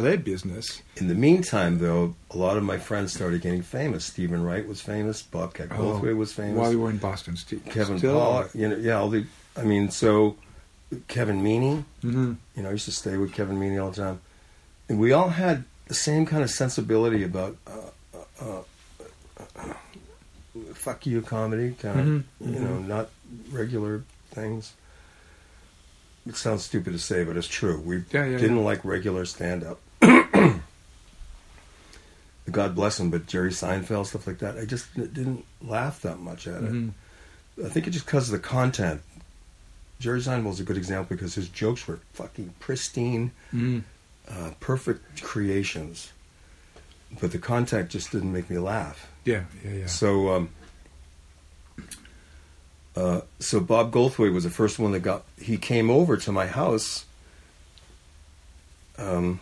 LA 0.00 0.16
business. 0.16 0.80
In 0.96 1.08
the 1.08 1.14
meantime, 1.14 1.78
though, 1.78 2.14
a 2.30 2.38
lot 2.38 2.56
of 2.56 2.62
my 2.62 2.78
friends 2.78 3.12
started 3.12 3.42
getting 3.42 3.60
famous. 3.60 4.06
Steven 4.06 4.42
Wright 4.42 4.66
was 4.66 4.80
famous. 4.80 5.20
Bobcat 5.22 5.68
Goldthwait 5.68 6.16
was 6.16 6.32
famous. 6.32 6.56
while 6.56 6.72
you 6.72 6.80
were 6.80 6.88
in 6.88 6.96
Boston. 6.96 7.36
Steve. 7.36 7.62
Kevin 7.66 7.98
Still 7.98 8.14
Pollak, 8.18 8.54
you 8.54 8.66
know, 8.66 8.76
yeah, 8.76 8.94
all 8.98 9.10
the. 9.10 9.26
I 9.58 9.62
mean, 9.64 9.90
so 9.90 10.36
Kevin 11.06 11.42
Meaney. 11.42 11.84
Mm-hmm. 12.02 12.32
You 12.56 12.62
know, 12.62 12.70
I 12.70 12.72
used 12.72 12.86
to 12.86 12.92
stay 12.92 13.18
with 13.18 13.34
Kevin 13.34 13.60
Meaney 13.60 13.78
all 13.82 13.90
the 13.90 14.00
time, 14.02 14.20
and 14.88 14.98
we 14.98 15.12
all 15.12 15.28
had 15.28 15.64
the 15.86 15.94
same 15.94 16.24
kind 16.24 16.42
of 16.42 16.48
sensibility 16.50 17.22
about 17.24 17.58
uh, 17.66 17.90
uh, 18.42 18.44
uh, 18.46 18.62
uh, 19.58 19.74
fuck 20.72 21.04
you 21.06 21.20
comedy, 21.20 21.74
kind 21.78 22.00
of, 22.00 22.06
Mhm, 22.06 22.24
you 22.54 22.60
know, 22.60 22.78
not 22.78 23.10
regular 23.50 24.02
things. 24.30 24.72
It 26.28 26.36
sounds 26.36 26.62
stupid 26.64 26.92
to 26.92 26.98
say, 26.98 27.24
but 27.24 27.36
it's 27.38 27.48
true. 27.48 27.80
We 27.80 28.04
Yeah, 28.10 28.24
yeah, 28.26 28.36
didn't 28.38 28.58
yeah. 28.58 28.62
like 28.62 28.84
regular 28.84 29.24
stand 29.24 29.64
up. 29.64 29.80
God 32.50 32.74
bless 32.74 32.98
him, 32.98 33.10
but 33.10 33.26
Jerry 33.26 33.50
Seinfeld 33.50 34.06
stuff 34.06 34.26
like 34.26 34.38
that, 34.38 34.56
I 34.56 34.64
just 34.64 34.94
didn't 34.94 35.44
laugh 35.62 36.00
that 36.02 36.18
much 36.18 36.46
at 36.46 36.62
it. 36.62 36.72
Mhm. 36.72 36.92
I 37.64 37.68
think 37.68 37.86
it's 37.86 37.94
just 37.94 38.06
because 38.06 38.28
of 38.28 38.32
the 38.32 38.38
content. 38.46 39.02
Jerry 40.00 40.20
Seinfeld's 40.20 40.60
a 40.60 40.64
good 40.64 40.76
example 40.78 41.14
because 41.16 41.34
his 41.34 41.48
jokes 41.48 41.86
were 41.86 41.98
fucking 42.14 42.54
pristine, 42.60 43.32
Mhm. 43.52 43.82
uh, 44.28 44.52
perfect 44.60 45.22
creations, 45.22 46.12
but 47.20 47.32
the 47.32 47.38
content 47.38 47.90
just 47.90 48.12
didn't 48.12 48.32
make 48.32 48.48
me 48.48 48.58
laugh. 48.58 49.08
Yeah. 49.24 49.44
Yeah. 49.64 49.72
Yeah. 49.72 49.86
So, 49.86 50.30
um, 50.34 50.48
uh, 52.98 53.20
so 53.38 53.60
Bob 53.60 53.92
Goldthwait 53.92 54.32
was 54.32 54.42
the 54.42 54.50
first 54.50 54.80
one 54.80 54.90
that 54.90 55.00
got. 55.00 55.22
He 55.40 55.56
came 55.56 55.88
over 55.88 56.16
to 56.16 56.32
my 56.32 56.46
house, 56.48 57.04
um, 58.96 59.38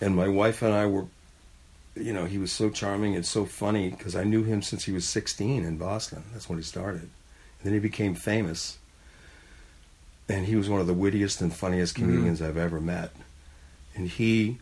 and 0.00 0.14
my 0.14 0.28
wife 0.28 0.62
and 0.62 0.72
I 0.72 0.86
were. 0.86 1.06
You 1.96 2.12
know, 2.12 2.24
he 2.24 2.38
was 2.38 2.52
so 2.52 2.70
charming 2.70 3.16
and 3.16 3.26
so 3.26 3.44
funny 3.44 3.88
because 3.88 4.14
I 4.14 4.22
knew 4.22 4.44
him 4.44 4.62
since 4.62 4.84
he 4.84 4.92
was 4.92 5.06
16 5.06 5.64
in 5.64 5.76
Boston. 5.76 6.24
That's 6.32 6.48
when 6.48 6.58
he 6.58 6.64
started. 6.64 7.02
And 7.02 7.10
then 7.62 7.72
he 7.72 7.78
became 7.78 8.16
famous. 8.16 8.78
And 10.28 10.46
he 10.46 10.56
was 10.56 10.68
one 10.68 10.80
of 10.80 10.88
the 10.88 10.94
wittiest 10.94 11.40
and 11.40 11.54
funniest 11.54 11.94
comedians 11.94 12.42
I've 12.42 12.56
ever 12.56 12.80
met. 12.80 13.12
And 13.94 14.08
he 14.08 14.58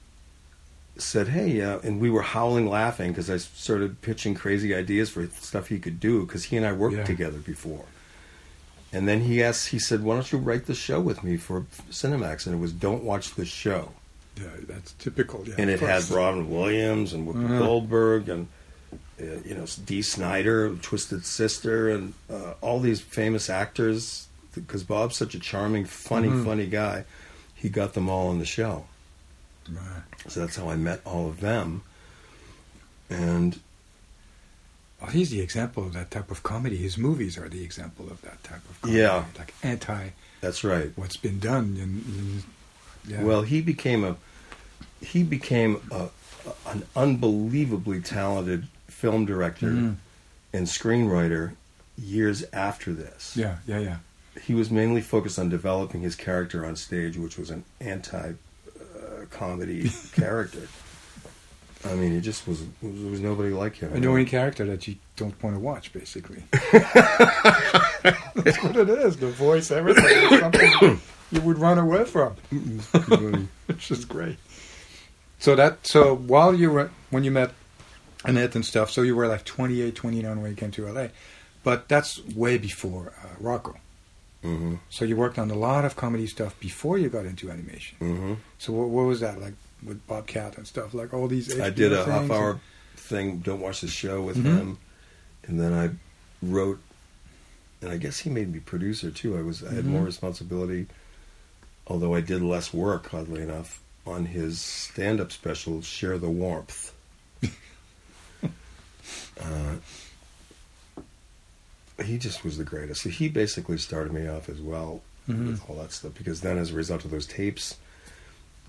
said, 0.99 1.29
"Hey," 1.29 1.61
uh, 1.63 1.79
and 1.81 2.01
we 2.01 2.11
were 2.11 2.23
howling 2.23 2.69
laughing 2.69 3.11
because 3.13 3.31
I 3.31 3.39
started 3.39 4.01
pitching 4.03 4.35
crazy 4.35 4.75
ideas 4.75 5.11
for 5.11 5.27
stuff 5.41 5.69
he 5.69 5.79
could 5.79 5.99
do 6.01 6.27
because 6.27 6.45
he 6.45 6.57
and 6.57 6.67
I 6.67 6.73
worked 6.73 6.97
Yeah. 6.97 7.05
together 7.05 7.39
before. 7.39 7.85
And 8.93 9.09
then 9.09 9.23
he 9.23 9.43
asked, 9.43 9.69
he 9.69 9.79
said, 9.79 10.03
"Why 10.03 10.15
don't 10.17 10.31
you 10.31 10.39
write 10.39 10.67
the 10.67 10.75
show 10.75 11.01
with 11.01 11.25
me 11.25 11.37
for 11.39 11.63
Cinemax?" 11.91 12.47
And 12.47 12.55
it 12.57 12.59
was 12.59 12.73
"Don't 12.73 13.03
watch 13.05 13.35
the 13.35 13.45
show," 13.47 13.93
Yeah. 14.37 14.49
That's 14.69 14.93
typical. 14.93 15.45
Yeah. 15.47 15.55
and 15.59 15.71
it 15.71 15.81
had. 15.81 16.11
Robin 16.11 16.51
Williams 16.51 17.13
and 17.15 17.27
Whoopi 17.27 17.45
Uh-huh. 17.47 17.59
Goldberg 17.59 18.29
and 18.29 18.49
uh, 19.21 19.25
you 19.47 19.55
know 19.55 19.65
Dee 19.87 20.03
Snider, 20.03 20.75
Twisted 20.83 21.25
Sister, 21.25 21.89
and 21.89 22.13
uh, 22.31 22.55
all 22.61 22.81
these 22.81 23.01
famous 23.01 23.49
actors. 23.49 24.27
Because 24.55 24.83
Bob's 24.85 25.17
such 25.17 25.35
a 25.35 25.39
charming, 25.41 25.87
funny, 25.87 26.29
Mhm. 26.29 26.45
funny 26.45 26.67
guy, 26.67 27.07
he 27.55 27.71
got 27.71 27.95
them 27.95 28.11
all 28.11 28.29
on 28.29 28.39
the 28.39 28.45
show. 28.45 28.85
Right. 29.71 30.03
So 30.31 30.41
that's 30.41 30.57
how 30.57 30.69
I 30.69 30.77
met 30.77 31.01
all 31.05 31.29
of 31.29 31.41
them. 31.41 31.83
And 33.11 33.61
Well, 35.01 35.11
he's 35.11 35.31
the 35.31 35.41
example 35.41 35.85
of 35.85 35.93
that 35.95 36.11
type 36.11 36.31
of 36.31 36.43
comedy. 36.43 36.77
His 36.77 36.97
movies 36.97 37.37
are 37.37 37.49
the 37.49 37.63
example 37.65 38.07
of 38.11 38.21
that 38.23 38.43
type 38.45 38.63
of 38.71 38.81
comedy. 38.83 39.01
Yeah. 39.01 39.25
Like 39.39 39.53
anti 39.63 40.11
that's 40.41 40.65
right. 40.65 40.93
what's 40.97 41.17
been 41.17 41.39
done. 41.39 41.77
And, 41.81 42.43
yeah. 43.07 43.23
Well, 43.23 43.43
he 43.43 43.61
became 43.61 44.05
a 44.05 44.17
he 45.01 45.25
became 45.25 45.81
a, 45.91 46.09
an 46.67 46.85
unbelievably 46.95 48.01
talented 48.03 48.69
film 48.89 49.25
director 49.27 49.67
Mhm. 49.71 49.97
and 50.53 50.67
screenwriter 50.69 51.55
years 51.99 52.45
after 52.53 52.93
this. 52.93 53.37
yeah. 53.37 53.59
Yeah. 53.67 53.79
Yeah. 53.81 53.97
He 54.43 54.55
was 54.55 54.71
mainly 54.71 55.01
focused 55.03 55.39
on 55.39 55.49
developing 55.51 56.01
his 56.03 56.15
character 56.15 56.65
on 56.65 56.77
stage, 56.77 57.17
which 57.19 57.37
was 57.37 57.51
an 57.51 57.65
anti 57.81 58.33
comedy 59.33 59.91
character. 60.13 60.69
I 61.85 61.95
mean, 61.95 62.13
it 62.13 62.21
just 62.21 62.47
was 62.47 62.65
there 62.81 63.11
was 63.11 63.21
nobody 63.21 63.51
like 63.51 63.77
him. 63.77 63.91
An 63.91 63.99
annoying 63.99 64.27
character 64.27 64.65
that 64.67 64.87
you 64.87 64.97
don't 65.17 65.41
want 65.43 65.57
to 65.57 65.61
watch, 65.61 65.93
basically. 65.93 66.45
That's 66.53 68.63
what 68.63 68.77
it 68.77 68.89
is. 68.89 69.17
The 69.17 69.31
voice, 69.31 69.73
everything. 69.73 70.39
Something 70.39 71.01
you 71.33 71.41
would 71.41 71.59
run 71.59 71.79
away 71.79 72.05
from. 72.05 72.35
Which 73.67 73.91
is 73.91 74.05
great. 74.05 74.37
So 75.41 75.57
that 75.57 75.85
so 75.87 76.15
while 76.15 76.55
you 76.55 76.71
were 76.71 76.91
when 77.11 77.25
you 77.25 77.33
met 77.33 77.53
Annette 78.25 78.55
and 78.55 78.65
stuff, 78.65 78.91
so 78.91 79.03
you 79.03 79.17
were 79.17 79.27
like 79.27 79.45
28, 79.45 79.95
29 79.95 80.41
when 80.41 80.51
you 80.53 80.57
came 80.57 80.71
to 80.71 80.87
LA, 80.87 81.09
but 81.65 81.89
that's 81.89 82.25
way 82.29 82.59
before 82.59 83.13
uh, 83.25 83.43
Rocko. 83.43 83.75
Hmm 84.43 84.75
So 84.91 85.05
you 85.05 85.17
worked 85.17 85.39
on 85.39 85.51
a 85.51 85.55
lot 85.55 85.85
of 85.85 85.97
comedy 85.97 86.27
stuff 86.27 86.59
before 86.61 86.99
you 86.99 87.09
got 87.09 87.27
into 87.27 87.51
animation. 87.51 87.97
hmm 87.99 88.35
So 88.59 88.73
what, 88.73 88.89
what 88.89 89.05
was 89.07 89.21
that 89.21 89.41
like 89.41 89.55
with 89.85 90.05
Bobcat 90.07 90.57
and 90.59 90.67
stuff? 90.67 90.95
Like 90.95 91.15
all 91.15 91.29
these. 91.29 91.59
I 91.61 91.71
did 91.71 91.93
a 91.93 92.05
half 92.05 92.23
and- 92.23 92.33
hour 92.33 92.61
thing. 92.97 93.39
Don't 93.39 93.61
watch 93.61 93.81
the 93.81 93.89
show 93.89 94.21
with 94.23 94.37
Mhm. 94.37 94.45
him, 94.59 94.79
and 95.47 95.59
then 95.61 95.73
I 95.73 95.91
wrote, 96.45 96.81
and 97.81 97.91
I 97.91 97.97
guess 97.97 98.19
he 98.21 98.31
made 98.31 98.53
me 98.53 98.59
producer 98.61 99.11
too. 99.11 99.37
I 99.37 99.43
was 99.43 99.63
I 99.65 99.73
had 99.75 99.87
more 99.87 100.03
Mhm. 100.03 100.07
responsibility, 100.07 100.87
although 101.87 102.15
I 102.15 102.21
did 102.21 102.43
less 102.43 102.73
work, 102.73 103.13
oddly 103.15 103.43
enough, 103.43 103.81
on 104.07 104.27
his 104.27 104.61
stand 104.61 105.21
up 105.21 105.31
special, 105.33 105.83
Share 105.83 106.19
the 106.19 106.31
Warmth. 106.31 106.93
uh, 109.41 109.77
he 112.05 112.19
just 112.19 112.45
was 112.45 112.57
the 112.59 112.65
greatest. 112.65 113.03
So 113.03 113.11
he 113.11 113.29
basically 113.29 113.79
started 113.79 114.13
me 114.13 114.27
off 114.29 114.49
as 114.49 114.61
well 114.61 115.03
Mhm. 115.29 115.47
with 115.49 115.71
all 115.71 115.77
that 115.77 115.93
stuff 115.93 116.13
because 116.15 116.41
then, 116.41 116.59
as 116.59 116.71
a 116.71 116.75
result 116.75 117.05
of 117.05 117.11
those 117.11 117.27
tapes, 117.27 117.77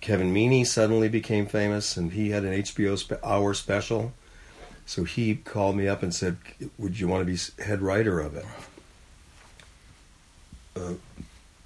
Kevin 0.01 0.33
Meaney 0.33 0.65
suddenly 0.67 1.07
became 1.09 1.45
famous, 1.47 1.95
and 1.97 2.11
he 2.11 2.29
had 2.31 2.43
an 2.43 2.53
HBO 2.53 2.95
spe- 2.95 3.23
hour 3.23 3.53
special. 3.53 4.13
So 4.85 5.05
he 5.05 5.35
called 5.35 5.77
me 5.77 5.87
up 5.87 6.03
and 6.03 6.13
said, 6.13 6.37
"Would 6.77 6.99
you 6.99 7.07
want 7.07 7.25
to 7.25 7.25
be 7.25 7.63
head 7.63 7.81
writer 7.81 8.19
of 8.19 8.35
it?" 8.35 8.45
Uh, 10.75 10.93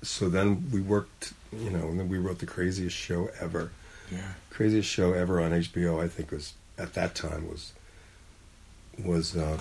so 0.03 0.29
then 0.29 0.69
we 0.71 0.81
worked, 0.81 1.33
you 1.51 1.69
know, 1.69 1.87
and 1.87 1.99
then 1.99 2.09
we 2.09 2.17
wrote 2.17 2.39
the 2.39 2.45
craziest 2.45 2.95
show 2.95 3.29
ever. 3.39 3.71
Yeah. 4.11 4.33
Craziest 4.49 4.87
show 4.89 5.13
ever 5.13 5.41
on 5.41 5.51
HBO, 5.51 5.99
I 6.01 6.07
think, 6.07 6.31
was 6.31 6.53
at 6.77 6.93
that 6.93 7.15
time 7.15 7.47
was 7.49 7.73
was 9.03 9.35
uh, 9.35 9.59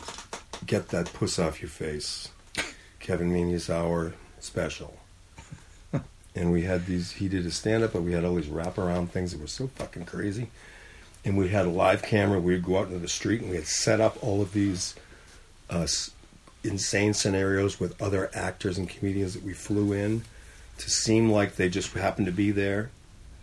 "Get 0.65 0.89
That 0.89 1.13
Puss 1.13 1.39
Off 1.39 1.61
Your 1.61 1.69
Face," 1.69 2.29
Kevin 3.01 3.33
Meaney's 3.33 3.69
hour 3.69 4.15
special. 4.41 4.99
and 6.35 6.53
we 6.53 6.63
had 6.63 6.87
these. 6.87 7.13
He 7.13 7.29
did 7.29 7.47
a 7.47 7.51
stand 7.51 7.83
up, 7.85 7.93
but 7.93 8.03
we 8.03 8.13
had 8.13 8.25
all 8.25 8.35
these 8.35 8.47
wraparound 8.47 9.11
things 9.11 9.33
that 9.33 9.41
were 9.41 9.47
so 9.47 9.69
fucking 9.69 10.05
crazy. 10.05 10.49
And 11.25 11.37
we 11.37 11.49
had 11.49 11.67
a 11.67 11.71
live 11.71 12.03
camera. 12.03 12.41
We'd 12.41 12.65
go 12.65 12.79
out 12.79 12.87
into 12.87 12.99
the 12.99 13.09
street, 13.09 13.41
and 13.41 13.51
we 13.51 13.57
had 13.57 13.67
set 13.67 14.01
up 14.01 14.23
all 14.23 14.41
of 14.41 14.53
these 14.53 14.95
uh, 15.69 15.87
insane 16.63 17.15
scenarios 17.15 17.81
with 17.81 18.01
other 18.01 18.31
actors 18.35 18.79
and 18.79 18.89
comedians 18.89 19.35
that 19.35 19.43
we 19.43 19.53
flew 19.53 19.93
in 19.93 20.25
to 20.79 20.91
seem 20.91 21.31
like 21.31 21.57
they 21.57 21.69
just 21.69 21.93
happened 21.93 22.27
to 22.27 22.33
be 22.33 22.51
there. 22.51 22.91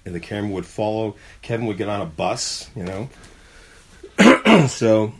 And 0.05 0.13
the 0.13 0.19
camera 0.19 0.51
would 0.51 0.65
follow. 0.65 1.15
Kevin 1.41 1.65
would 1.67 1.77
get 1.77 1.89
on 1.89 2.01
a 2.01 2.05
bus, 2.05 2.69
you 2.75 2.83
know. 2.83 4.67
so, 4.67 5.13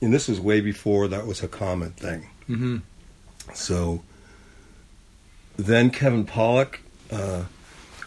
and 0.00 0.12
this 0.12 0.28
was 0.28 0.40
way 0.40 0.60
before 0.60 1.08
that 1.08 1.26
was 1.26 1.42
a 1.42 1.48
common 1.48 1.90
thing. 1.90 2.28
Mm-hmm. 2.48 2.78
So 3.54 4.02
then 5.56 5.90
Kevin 5.90 6.24
Pollak, 6.24 6.78
uh, 7.10 7.44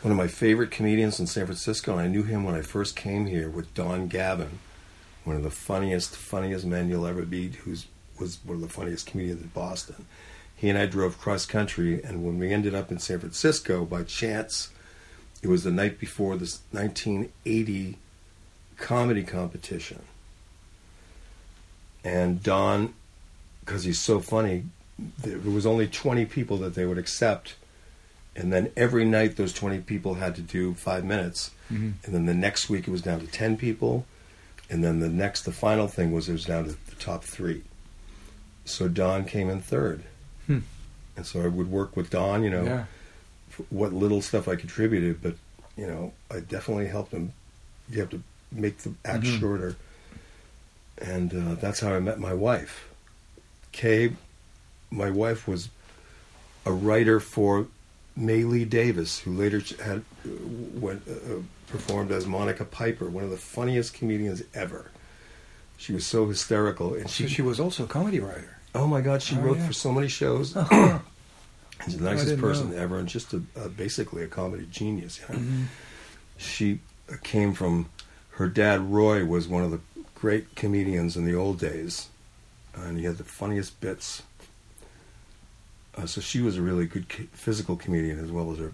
one 0.01 0.11
of 0.11 0.17
my 0.17 0.27
favorite 0.27 0.71
comedians 0.71 1.19
in 1.19 1.27
San 1.27 1.45
Francisco, 1.45 1.91
and 1.91 2.01
I 2.01 2.07
knew 2.07 2.23
him 2.23 2.43
when 2.43 2.55
I 2.55 2.61
first 2.61 2.95
came 2.95 3.25
here 3.25 3.49
with 3.49 3.73
Don 3.73 4.07
Gavin, 4.07 4.59
one 5.23 5.35
of 5.35 5.43
the 5.43 5.51
funniest, 5.51 6.15
funniest 6.15 6.65
men 6.65 6.89
you'll 6.89 7.05
ever 7.05 7.25
meet, 7.25 7.55
who's 7.55 7.87
was 8.19 8.39
one 8.45 8.55
of 8.55 8.61
the 8.61 8.69
funniest 8.69 9.07
comedians 9.07 9.41
in 9.41 9.47
Boston. 9.49 10.05
He 10.55 10.69
and 10.69 10.77
I 10.77 10.85
drove 10.85 11.19
cross 11.19 11.45
country, 11.45 12.03
and 12.03 12.23
when 12.23 12.37
we 12.37 12.53
ended 12.53 12.75
up 12.75 12.91
in 12.91 12.99
San 12.99 13.19
Francisco, 13.19 13.83
by 13.83 14.03
chance, 14.03 14.69
it 15.41 15.47
was 15.47 15.63
the 15.63 15.71
night 15.71 15.99
before 15.99 16.37
this 16.37 16.59
1980 16.71 17.97
comedy 18.77 19.23
competition. 19.23 20.03
And 22.03 22.41
Don, 22.41 22.93
because 23.61 23.83
he's 23.83 23.99
so 23.99 24.19
funny, 24.19 24.65
there 25.19 25.37
was 25.39 25.65
only 25.65 25.87
20 25.87 26.25
people 26.25 26.57
that 26.57 26.75
they 26.75 26.85
would 26.85 26.97
accept. 26.97 27.55
And 28.35 28.51
then 28.51 28.71
every 28.77 29.05
night, 29.05 29.35
those 29.35 29.53
20 29.53 29.79
people 29.81 30.15
had 30.15 30.35
to 30.35 30.41
do 30.41 30.73
five 30.73 31.03
minutes. 31.03 31.51
Mhm. 31.69 31.93
And 32.03 32.13
then 32.15 32.25
the 32.25 32.33
next 32.33 32.69
week, 32.69 32.87
it 32.87 32.91
was 32.91 33.01
down 33.01 33.19
to 33.19 33.27
10 33.27 33.57
people. 33.57 34.05
And 34.69 34.83
then 34.83 34.99
the 34.99 35.09
next, 35.09 35.43
the 35.43 35.51
final 35.51 35.87
thing 35.87 36.11
was 36.11 36.29
it 36.29 36.33
was 36.33 36.45
down 36.45 36.63
to 36.65 36.71
the 36.71 36.95
top 36.97 37.23
three. 37.23 37.63
So 38.63 38.87
Don 38.87 39.25
came 39.25 39.49
in 39.49 39.61
third. 39.61 40.03
Hmm. 40.47 40.59
And 41.17 41.25
so 41.25 41.41
I 41.41 41.47
would 41.47 41.69
work 41.69 41.97
with 41.97 42.09
Don, 42.09 42.43
you 42.43 42.49
know, 42.49 42.63
Yeah. 42.63 42.85
what 43.69 43.91
little 43.93 44.21
stuff 44.21 44.47
I 44.47 44.55
contributed, 44.55 45.21
but, 45.21 45.35
you 45.75 45.85
know, 45.87 46.13
I 46.29 46.39
definitely 46.39 46.87
helped 46.87 47.11
him. 47.11 47.33
You 47.89 47.99
have 47.99 48.09
to 48.11 48.23
make 48.51 48.77
the 48.79 48.93
act 49.03 49.23
Mhm. 49.25 49.39
shorter. 49.39 49.75
And 51.01 51.33
uh, 51.33 51.55
that's 51.55 51.79
how 51.79 51.93
I 51.93 51.99
met 51.99 52.19
my 52.19 52.33
wife. 52.33 52.87
Kay, 53.71 54.13
my 54.91 55.09
wife 55.09 55.47
was 55.47 55.69
a 56.65 56.71
writer 56.71 57.19
for 57.19 57.67
Maylee 58.17 58.69
Davis, 58.69 59.19
who 59.19 59.31
later 59.33 59.61
had 59.83 59.99
uh, 60.25 60.29
went 60.75 61.01
uh, 61.07 61.13
uh, 61.13 61.39
performed 61.67 62.11
as 62.11 62.25
Monica 62.27 62.65
Piper, 62.65 63.09
one 63.09 63.23
of 63.23 63.29
the 63.31 63.37
funniest 63.37 63.93
comedians 63.93 64.43
ever. 64.53 64.91
She 65.77 65.93
was 65.93 66.05
so 66.05 66.27
hysterical, 66.27 66.93
and 66.93 67.09
So 67.09 67.23
she, 67.25 67.27
she 67.27 67.41
was 67.41 67.59
also 67.59 67.85
a 67.85 67.87
comedy 67.87 68.19
writer. 68.19 68.57
oh 68.75 68.85
my 68.85 69.01
God, 69.01 69.23
she 69.23 69.35
Oh, 69.37 69.39
wrote 69.39 69.57
yeah. 69.57 69.67
for 69.67 69.73
so 69.73 69.91
many 69.91 70.07
shows. 70.07 70.55
Uh-huh. 70.71 70.99
She's 71.85 71.97
the 71.97 72.03
nicest 72.03 72.39
person 72.39 72.69
know. 72.69 72.77
ever, 72.77 72.99
and 72.99 73.07
just 73.07 73.33
a, 73.33 73.41
uh, 73.57 73.67
basically 73.69 74.21
a 74.23 74.27
comedy 74.27 74.67
genius. 74.69 75.19
You 75.19 75.33
know? 75.33 75.41
Mhm. 75.41 75.65
She 76.37 76.79
uh, 77.11 77.15
came 77.23 77.53
from 77.53 77.89
her 78.33 78.47
dad. 78.47 78.81
Roy 78.81 79.25
was 79.25 79.47
one 79.47 79.63
of 79.63 79.71
the 79.71 79.79
great 80.21 80.55
comedians 80.55 81.17
in 81.17 81.25
the 81.25 81.33
old 81.33 81.59
days, 81.59 82.09
and 82.75 82.99
he 82.99 83.05
had 83.05 83.17
the 83.17 83.23
funniest 83.23 83.81
bits. 83.81 84.21
Uh, 85.97 86.05
so 86.05 86.21
she 86.21 86.41
was 86.41 86.57
a 86.57 86.61
really 86.61 86.85
good 86.85 87.09
co- 87.09 87.23
physical 87.33 87.75
comedian 87.75 88.19
as 88.23 88.31
well 88.31 88.51
as 88.51 88.59
a 88.59 88.71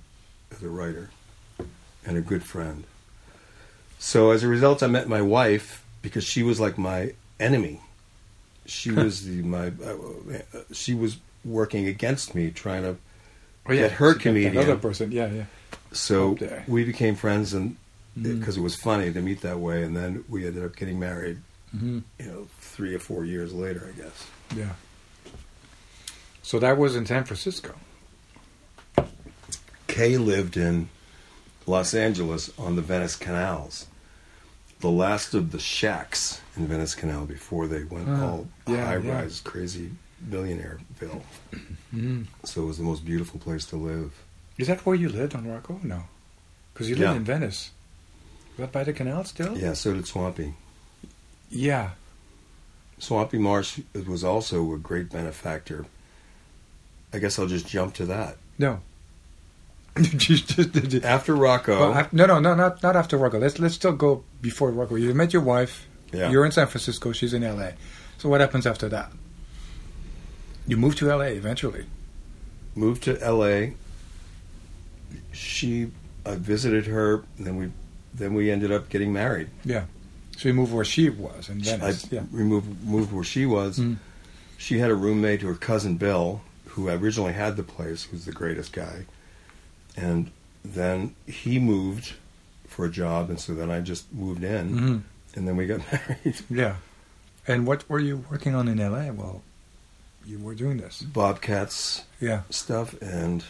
as 0.51 0.61
a 0.61 0.67
writer, 0.67 1.09
and 2.05 2.17
a 2.17 2.21
good 2.21 2.43
friend. 2.43 2.83
So 3.97 4.31
as 4.31 4.43
a 4.43 4.47
result, 4.47 4.83
I 4.83 4.87
met 4.87 5.07
my 5.07 5.21
wife 5.21 5.83
because 6.01 6.23
she 6.25 6.43
was 6.43 6.59
like 6.59 6.77
my 6.77 7.13
enemy. 7.39 7.79
She 8.65 8.91
was 8.91 9.23
the 9.23 9.41
my 9.41 9.67
uh, 9.67 10.59
she 10.73 10.93
was 10.93 11.17
working 11.45 11.87
against 11.87 12.35
me, 12.35 12.51
trying 12.51 12.83
to 12.83 12.97
Oh, 13.69 13.73
yeah. 13.73 13.81
Get 13.83 13.91
her 13.93 14.13
she 14.13 14.19
comedian. 14.19 14.57
Another 14.57 14.77
person. 14.77 15.11
Yeah, 15.11 15.29
yeah. 15.31 15.45
so 15.91 16.37
we 16.67 16.83
became 16.85 17.15
friends, 17.15 17.53
and 17.53 17.75
Mhm. 18.17 18.39
because 18.39 18.57
it 18.57 18.61
was 18.61 18.75
funny 18.75 19.11
to 19.13 19.21
meet 19.21 19.41
that 19.41 19.59
way, 19.59 19.83
and 19.83 19.95
then 19.95 20.23
we 20.29 20.47
ended 20.47 20.63
up 20.65 20.75
getting 20.75 20.99
married. 20.99 21.39
hmm 21.71 21.99
You 22.19 22.25
know, 22.25 22.47
three 22.59 22.95
or 22.95 22.99
four 22.99 23.25
years 23.25 23.53
later, 23.53 23.91
I 23.93 24.01
guess. 24.01 24.25
Yeah. 24.55 24.73
So 26.41 26.59
that 26.59 26.77
was 26.77 26.95
in 26.95 27.05
San 27.05 27.25
Francisco. 27.25 27.75
Kay 29.87 30.17
lived 30.17 30.57
in 30.57 30.89
Los 31.65 31.93
Angeles 31.93 32.49
on 32.57 32.75
the 32.75 32.81
Venice 32.81 33.15
canals, 33.15 33.87
the 34.79 34.89
last 34.89 35.33
of 35.33 35.51
the 35.51 35.59
shacks 35.59 36.39
in 36.55 36.67
Venice 36.67 36.95
Canal 36.95 37.25
before 37.25 37.67
they 37.67 37.83
went 37.83 38.07
Oh, 38.07 38.13
all 38.13 38.47
yeah, 38.67 38.85
high 38.85 38.97
yeah. 38.97 39.11
rise, 39.21 39.41
crazy 39.41 39.91
billionaireville. 40.29 41.21
Mm. 41.93 42.25
So 42.45 42.63
it 42.63 42.65
was 42.65 42.77
the 42.77 42.83
most 42.83 43.05
beautiful 43.05 43.39
place 43.39 43.65
to 43.65 43.75
live. 43.75 44.13
Is 44.57 44.67
that 44.67 44.85
where 44.85 44.95
you 44.95 45.09
lived 45.09 45.35
on 45.35 45.45
Rocko? 45.45 45.83
No, 45.83 46.03
because 46.73 46.89
you 46.89 46.95
lived 46.95 47.11
Yeah. 47.11 47.17
in 47.17 47.23
Venice. 47.23 47.71
That 48.57 48.71
by 48.71 48.83
the 48.83 48.93
canal 48.93 49.23
still? 49.23 49.57
Yeah, 49.57 49.73
so 49.73 49.93
did 49.93 50.07
Swampy. 50.07 50.53
Yeah. 51.49 51.91
Swampy 52.99 53.37
Marsh 53.37 53.79
was 54.07 54.23
also 54.23 54.73
a 54.73 54.77
great 54.77 55.09
benefactor. 55.11 55.85
I 57.13 57.19
guess 57.19 57.37
I'll 57.37 57.45
just 57.47 57.67
jump 57.67 57.93
to 57.95 58.05
that. 58.07 58.37
No. 58.57 58.81
After 59.97 61.33
Rocko, 61.35 61.79
Well, 61.79 62.07
no, 62.11 62.25
no, 62.27 62.39
no, 62.39 62.53
not 62.53 62.83
not 62.83 62.95
after 62.95 63.17
Rocko. 63.17 63.39
Let's 63.39 63.57
let's 63.57 63.73
still 63.75 63.93
go 63.93 64.23
before 64.41 64.71
Rocko. 64.71 64.99
You 65.01 65.11
met 65.15 65.33
your 65.33 65.41
wife. 65.41 65.87
Yeah. 66.13 66.29
You're 66.29 66.45
in 66.45 66.51
San 66.51 66.67
Francisco. 66.67 67.11
She's 67.13 67.33
in 67.33 67.43
L.A. 67.43 67.73
So 68.19 68.29
what 68.29 68.39
happens 68.41 68.67
after 68.67 68.87
that? 68.89 69.11
You 70.67 70.77
move 70.77 70.95
to 70.97 71.09
L.A. 71.09 71.29
eventually. 71.33 71.85
moved 72.75 73.03
to 73.03 73.19
L.A. 73.23 73.73
She, 75.31 75.91
I 76.25 76.35
visited 76.35 76.85
her, 76.87 77.23
and 77.37 77.47
then 77.47 77.55
we, 77.57 77.71
then 78.17 78.33
we 78.33 78.51
ended 78.51 78.71
up 78.71 78.89
getting 78.89 79.13
married. 79.13 79.49
Yeah. 79.63 79.85
So 80.37 80.49
you 80.49 80.53
moved 80.53 80.73
where 80.73 80.85
she 80.85 81.09
was 81.09 81.49
in 81.49 81.61
Venice. 81.61 82.05
I 82.11 82.15
yeah. 82.15 82.23
removed, 82.31 82.83
moved 82.85 83.11
where 83.11 83.23
she 83.23 83.45
was. 83.45 83.79
Mm. 83.79 83.97
She 84.57 84.79
had 84.79 84.89
a 84.91 84.95
roommate, 84.95 85.41
her 85.41 85.53
cousin 85.55 85.97
Bill, 85.97 86.41
who 86.67 86.89
originally 86.89 87.33
had 87.33 87.55
the 87.57 87.63
place, 87.63 88.03
who's 88.03 88.25
the 88.25 88.31
greatest 88.31 88.71
guy, 88.73 89.05
and 89.95 90.29
then 90.63 91.15
he 91.25 91.57
moved 91.59 92.13
for 92.67 92.85
a 92.85 92.89
job, 92.89 93.29
and 93.29 93.39
so 93.39 93.53
then 93.55 93.71
I 93.71 93.79
just 93.81 94.11
moved 94.13 94.43
in, 94.43 94.69
Mhm. 94.75 95.01
and 95.35 95.47
then 95.47 95.55
we 95.57 95.65
got 95.65 95.79
married. 95.91 96.41
Yeah. 96.49 96.75
And 97.47 97.65
what 97.65 97.89
were 97.89 97.99
you 97.99 98.25
working 98.29 98.53
on 98.53 98.67
in 98.67 98.79
L.A. 98.79 99.11
Well, 99.11 99.41
you 100.25 100.37
were 100.37 100.53
doing 100.53 100.77
this? 100.77 101.01
Bobcats 101.01 102.03
Yeah. 102.19 102.41
stuff 102.49 102.93
and 103.01 103.43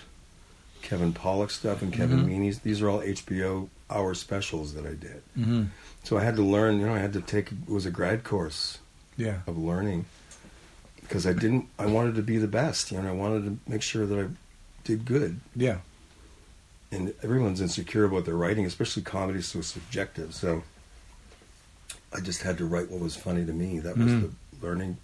Kevin 0.83 1.11
Pollak 1.13 1.49
stuff 1.51 1.81
and 1.81 1.91
Kevin 1.91 2.19
Mhm. 2.21 2.27
Meaney's. 2.27 2.59
These 2.59 2.81
are 2.81 2.89
all 2.89 3.01
HBO 3.01 3.69
hour 3.89 4.13
specials 4.13 4.73
that 4.73 4.85
I 4.85 4.89
did. 4.95 5.21
Mm-hmm. 5.37 5.63
So 6.03 6.17
I 6.17 6.23
had 6.23 6.35
to 6.35 6.41
learn, 6.43 6.79
you 6.79 6.85
know, 6.87 6.93
I 6.93 6.99
had 6.99 7.13
to 7.13 7.21
take, 7.21 7.51
it 7.51 7.69
was 7.69 7.85
a 7.85 7.91
grad 7.91 8.23
course 8.23 8.79
Yeah. 9.15 9.39
of 9.47 9.57
learning 9.57 10.05
because 11.01 11.25
I 11.25 11.33
didn't, 11.33 11.67
I 11.79 11.85
wanted 11.85 12.15
to 12.15 12.21
be 12.21 12.37
the 12.37 12.47
best, 12.47 12.91
you 12.91 13.01
know, 13.01 13.07
I 13.07 13.13
wanted 13.13 13.43
to 13.45 13.71
make 13.71 13.81
sure 13.81 14.05
that 14.05 14.19
I 14.19 14.27
did 14.83 15.05
good. 15.05 15.39
Yeah. 15.55 15.77
And 16.91 17.13
everyone's 17.23 17.61
insecure 17.61 18.05
about 18.05 18.25
their 18.25 18.35
writing, 18.35 18.65
especially 18.65 19.03
comedy 19.03 19.39
is 19.39 19.47
so 19.47 19.61
subjective. 19.61 20.33
So 20.33 20.63
I 22.13 22.19
just 22.21 22.41
had 22.41 22.57
to 22.59 22.65
write 22.65 22.89
what 22.89 23.01
was 23.01 23.15
funny 23.15 23.45
to 23.45 23.53
me. 23.53 23.79
That 23.79 23.97
was 23.97 24.07
Mhm. 24.07 24.31
the 24.59 24.65
learning, 24.67 24.97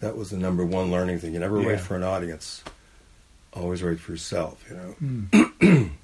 that 0.00 0.16
was 0.16 0.30
the 0.30 0.36
number 0.36 0.64
one 0.64 0.90
learning 0.90 1.18
thing. 1.20 1.32
You 1.34 1.40
never 1.40 1.60
Yeah. 1.60 1.68
write 1.70 1.80
for 1.80 1.96
an 1.96 2.02
audience, 2.02 2.62
always 3.52 3.82
write 3.82 4.00
for 4.00 4.12
yourself, 4.12 4.64
you 4.68 4.76
know. 4.76 4.94
Mm. 5.00 5.90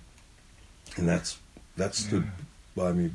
and 0.96 1.08
that's 1.08 1.38
that 1.76 1.94
stood 1.94 2.26
by 2.76 2.92
me 2.92 3.10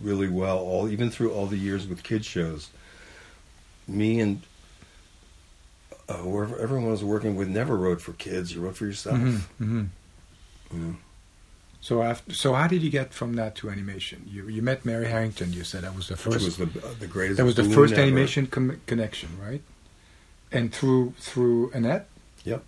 really 0.00 0.28
well 0.28 0.58
all 0.58 0.88
even 0.88 1.10
through 1.10 1.30
all 1.32 1.46
the 1.46 1.56
years 1.58 1.86
with 1.86 2.02
kid 2.02 2.24
shows 2.24 2.70
me 3.86 4.18
and 4.20 4.42
uh, 6.08 6.14
whoever 6.18 6.58
everyone 6.58 6.90
was 6.90 7.04
working 7.04 7.36
with 7.36 7.48
never 7.48 7.76
wrote 7.76 8.00
for 8.00 8.12
kids 8.14 8.52
you 8.54 8.60
wrote 8.60 8.76
for 8.76 8.86
yourself 8.86 9.18
Mhm. 9.18 9.40
Mhm. 9.60 9.86
Mm. 10.74 10.96
So 11.80 12.02
after, 12.02 12.32
so 12.32 12.52
how 12.54 12.68
did 12.68 12.80
you 12.82 12.90
get 12.90 13.12
from 13.12 13.34
that 13.34 13.56
to 13.56 13.68
animation? 13.68 14.24
You 14.30 14.46
you 14.48 14.62
met 14.62 14.84
Mary 14.84 15.08
Harrington. 15.08 15.52
You 15.52 15.64
said 15.64 15.82
that 15.82 15.96
was 15.96 16.06
the 16.08 16.14
which 16.14 16.22
first. 16.34 16.44
was 16.44 16.56
the, 16.56 16.86
uh, 16.86 16.94
the 17.00 17.08
greatest 17.08 17.38
that 17.38 17.44
was 17.44 17.56
the 17.56 17.64
first 17.64 17.92
ever. 17.94 18.02
animation 18.02 18.46
com- 18.46 18.80
connection, 18.86 19.30
right? 19.42 19.62
And 20.52 20.72
through 20.72 21.14
through 21.18 21.72
Annette. 21.72 22.06
Yep. 22.44 22.62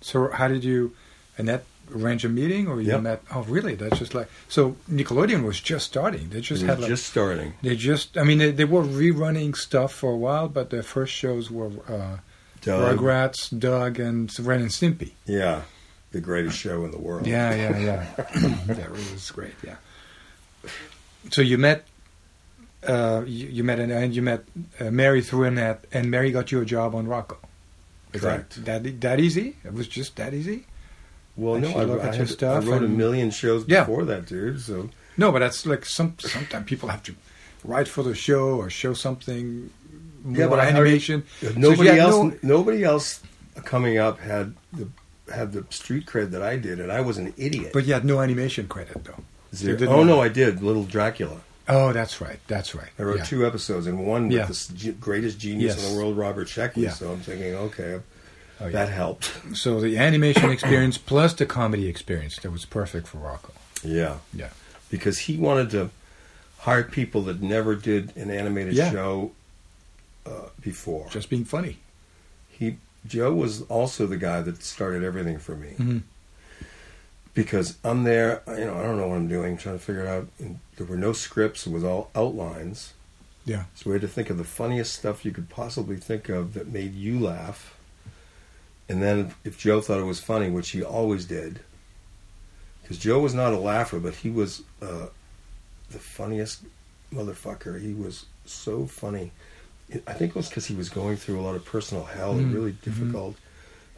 So 0.00 0.30
how 0.30 0.48
did 0.48 0.64
you 0.64 0.94
Annette 1.36 1.66
arrange 1.94 2.24
a 2.24 2.28
meeting, 2.28 2.66
or 2.68 2.80
you 2.80 2.88
Yep. 2.92 3.00
met? 3.02 3.22
Oh, 3.34 3.42
really? 3.42 3.74
That's 3.74 3.98
just 3.98 4.14
like 4.14 4.28
so. 4.48 4.76
Nickelodeon 4.90 5.44
was 5.44 5.60
just 5.60 5.86
starting. 5.86 6.28
They 6.30 6.40
just 6.40 6.62
had 6.62 6.80
like, 6.80 6.88
just 6.88 7.06
starting 7.06 7.54
they 7.62 7.76
just. 7.76 8.16
I 8.18 8.24
mean, 8.24 8.38
they, 8.38 8.50
they 8.50 8.64
were 8.64 8.82
rerunning 8.82 9.56
stuff 9.56 9.92
for 9.92 10.10
a 10.12 10.16
while, 10.16 10.48
but 10.48 10.70
their 10.70 10.82
first 10.82 11.12
shows 11.12 11.50
were 11.50 11.70
uh, 11.88 12.18
Doug, 12.62 12.98
Rugrats, 12.98 13.56
Doug, 13.58 13.98
and 14.00 14.32
Ren 14.40 14.60
and 14.62 14.70
Stimpy. 14.70 15.12
yeah 15.26 15.62
the 16.12 16.20
greatest 16.22 16.56
show 16.56 16.84
in 16.84 16.90
the 16.92 16.98
world 16.98 17.26
Yeah, 17.26 17.54
yeah, 17.54 17.78
yeah. 17.78 18.06
that 18.68 18.90
was 18.90 19.30
great. 19.32 19.52
Yeah. 19.62 19.76
So 21.30 21.42
you 21.42 21.58
met, 21.58 21.84
uh, 22.86 23.22
you, 23.26 23.48
you 23.48 23.64
met, 23.64 23.80
an, 23.80 23.90
and 23.90 24.14
you 24.14 24.22
met 24.22 24.44
uh, 24.80 24.90
Mary 24.90 25.20
through 25.20 25.44
Annette, 25.44 25.84
and 25.92 26.10
Mary 26.10 26.30
got 26.30 26.52
you 26.52 26.60
a 26.60 26.64
job 26.64 26.94
on 26.94 27.06
Rocko. 27.06 27.36
Is 28.12 28.20
Correct. 28.22 28.64
That, 28.64 28.84
that 28.84 29.00
that 29.02 29.20
easy? 29.20 29.56
It 29.64 29.74
was 29.74 29.88
just 29.88 30.16
that 30.16 30.32
easy. 30.32 30.64
Well 31.36 31.54
And 31.56 31.64
no 31.64 31.70
I, 31.78 31.84
looked 31.84 32.04
I, 32.04 32.08
at 32.08 32.14
your 32.14 32.24
had- 32.26 32.28
stuff 32.34 32.64
I 32.64 32.68
wrote 32.68 32.82
a 32.82 32.88
million 32.88 33.30
shows 33.30 33.64
Yeah. 33.68 33.80
before 33.84 34.04
that 34.06 34.26
dude 34.26 34.60
so 34.60 34.90
No, 35.16 35.32
but 35.32 35.38
that's 35.40 35.64
like 35.66 35.84
some. 35.86 36.14
Sometimes 36.18 36.66
people 36.66 36.88
have 36.90 37.02
to 37.04 37.14
write 37.64 37.88
for 37.88 38.02
the 38.02 38.14
show 38.14 38.56
or 38.60 38.68
show 38.68 38.92
something 38.94 39.70
more 40.24 40.36
Yeah, 40.36 40.46
but 40.48 40.58
already- 40.58 40.76
animation. 40.76 41.22
So 41.40 41.52
nobody 41.56 41.88
had 41.90 41.98
else 42.00 42.14
no- 42.14 42.38
nobody 42.42 42.84
else 42.84 43.20
coming 43.64 43.96
up 43.98 44.20
had 44.20 44.54
the 44.72 44.88
have 45.34 45.52
the 45.52 45.64
street 45.70 46.06
cred 46.06 46.30
that 46.32 46.42
I 46.42 46.56
did, 46.56 46.78
and 46.80 46.92
I 46.92 47.00
was 47.00 47.16
an 47.18 47.32
idiot. 47.36 47.70
But 47.72 47.86
you 47.86 47.94
had 47.94 48.04
no 48.04 48.20
animation 48.20 48.68
credit 48.68 49.02
though. 49.04 49.22
Zero- 49.54 49.78
oh 49.88 50.04
no, 50.04 50.20
I 50.20 50.28
did 50.28 50.62
Little 50.62 50.84
Dracula. 50.84 51.40
Oh, 51.68 51.92
that's 51.92 52.20
right. 52.20 52.38
That's 52.46 52.74
right. 52.76 52.90
I 52.98 53.02
wrote 53.02 53.18
Yeah. 53.18 53.24
two 53.24 53.44
episodes, 53.46 53.86
and 53.88 54.06
one 54.06 54.30
Yeah. 54.30 54.46
with 54.46 54.68
the 54.78 54.92
greatest 54.92 55.38
genius 55.40 55.74
Yes. 55.76 55.82
in 55.84 55.90
the 55.94 55.98
world, 55.98 56.16
Robert 56.16 56.46
Sheckley. 56.46 56.82
Yeah. 56.84 56.92
So 56.92 57.10
I'm 57.10 57.20
thinking, 57.20 57.54
okay, 57.54 58.00
Oh, 58.60 58.66
yeah. 58.66 58.70
that 58.72 58.88
helped. 58.88 59.30
So 59.54 59.80
the 59.80 59.98
animation 59.98 60.50
experience 60.50 60.96
plus 60.98 61.34
the 61.34 61.44
comedy 61.46 61.88
experience 61.88 62.38
that 62.38 62.50
was 62.50 62.64
perfect 62.64 63.06
for 63.06 63.18
Rocko. 63.18 63.52
Yeah, 63.84 64.18
Yeah. 64.32 64.48
because 64.90 65.18
he 65.20 65.36
wanted 65.36 65.70
to 65.70 65.90
hire 66.60 66.82
people 66.84 67.20
that 67.22 67.42
never 67.42 67.74
did 67.74 68.16
an 68.16 68.30
animated 68.30 68.74
Yeah. 68.74 68.90
show 68.90 69.32
uh, 70.24 70.48
before. 70.60 71.06
Just 71.10 71.28
being 71.30 71.44
funny. 71.44 71.78
he 72.50 72.78
Joe 73.06 73.32
was 73.34 73.62
also 73.62 74.06
the 74.06 74.16
guy 74.16 74.40
that 74.40 74.62
started 74.62 75.04
everything 75.04 75.38
for 75.38 75.54
me 75.54 75.74
Mhm. 75.78 76.02
because 77.34 77.76
I'm 77.84 78.02
there. 78.04 78.42
You 78.48 78.64
know, 78.64 78.74
I 78.78 78.82
don't 78.82 78.96
know 78.96 79.06
what 79.08 79.16
I'm 79.16 79.28
doing, 79.28 79.56
trying 79.56 79.78
to 79.78 79.84
figure 79.84 80.02
it 80.04 80.08
out. 80.08 80.28
And 80.40 80.58
there 80.76 80.86
were 80.86 80.96
no 80.96 81.12
scripts; 81.12 81.66
it 81.66 81.72
was 81.72 81.84
all 81.84 82.10
outlines. 82.16 82.94
Yeah. 83.44 83.64
So 83.76 83.90
we 83.90 83.92
had 83.92 84.02
to 84.02 84.08
think 84.08 84.30
of 84.30 84.38
the 84.38 84.44
funniest 84.44 84.94
stuff 84.94 85.24
you 85.24 85.30
could 85.30 85.48
possibly 85.48 85.96
think 85.96 86.28
of 86.28 86.54
that 86.54 86.66
made 86.68 86.94
you 86.94 87.20
laugh. 87.20 87.75
And 88.88 89.02
then 89.02 89.34
if 89.44 89.58
Joe 89.58 89.80
thought 89.80 89.98
it 90.00 90.04
was 90.04 90.20
funny, 90.20 90.48
which 90.50 90.70
he 90.70 90.82
always 90.82 91.24
did, 91.24 91.60
because 92.82 92.98
Joe 92.98 93.18
was 93.20 93.34
not 93.34 93.52
a 93.52 93.58
laugher, 93.58 93.98
but 93.98 94.14
he 94.14 94.30
was 94.30 94.62
uh, 94.80 95.06
the 95.90 95.98
funniest 95.98 96.62
motherfucker. 97.12 97.80
He 97.80 97.92
was 97.94 98.26
so 98.44 98.86
funny. 98.86 99.32
I 100.06 100.12
think 100.12 100.30
it 100.30 100.36
was 100.36 100.48
because 100.48 100.66
he 100.66 100.74
was 100.74 100.88
going 100.88 101.16
through 101.16 101.40
a 101.40 101.42
lot 101.42 101.56
of 101.56 101.64
personal 101.64 102.04
hell 102.04 102.38
and 102.38 102.50
Mm, 102.50 102.54
really 102.54 102.72
difficult 102.72 103.36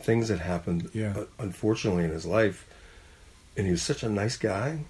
things 0.00 0.28
that 0.28 0.38
happened, 0.40 0.90
Yeah. 0.94 1.14
uh, 1.16 1.24
unfortunately, 1.38 2.04
in 2.04 2.10
his 2.10 2.24
life. 2.24 2.66
And 3.56 3.66
he 3.66 3.72
was 3.72 3.82
such 3.82 4.02
a 4.02 4.08
nice 4.08 4.36
guy. 4.36 4.84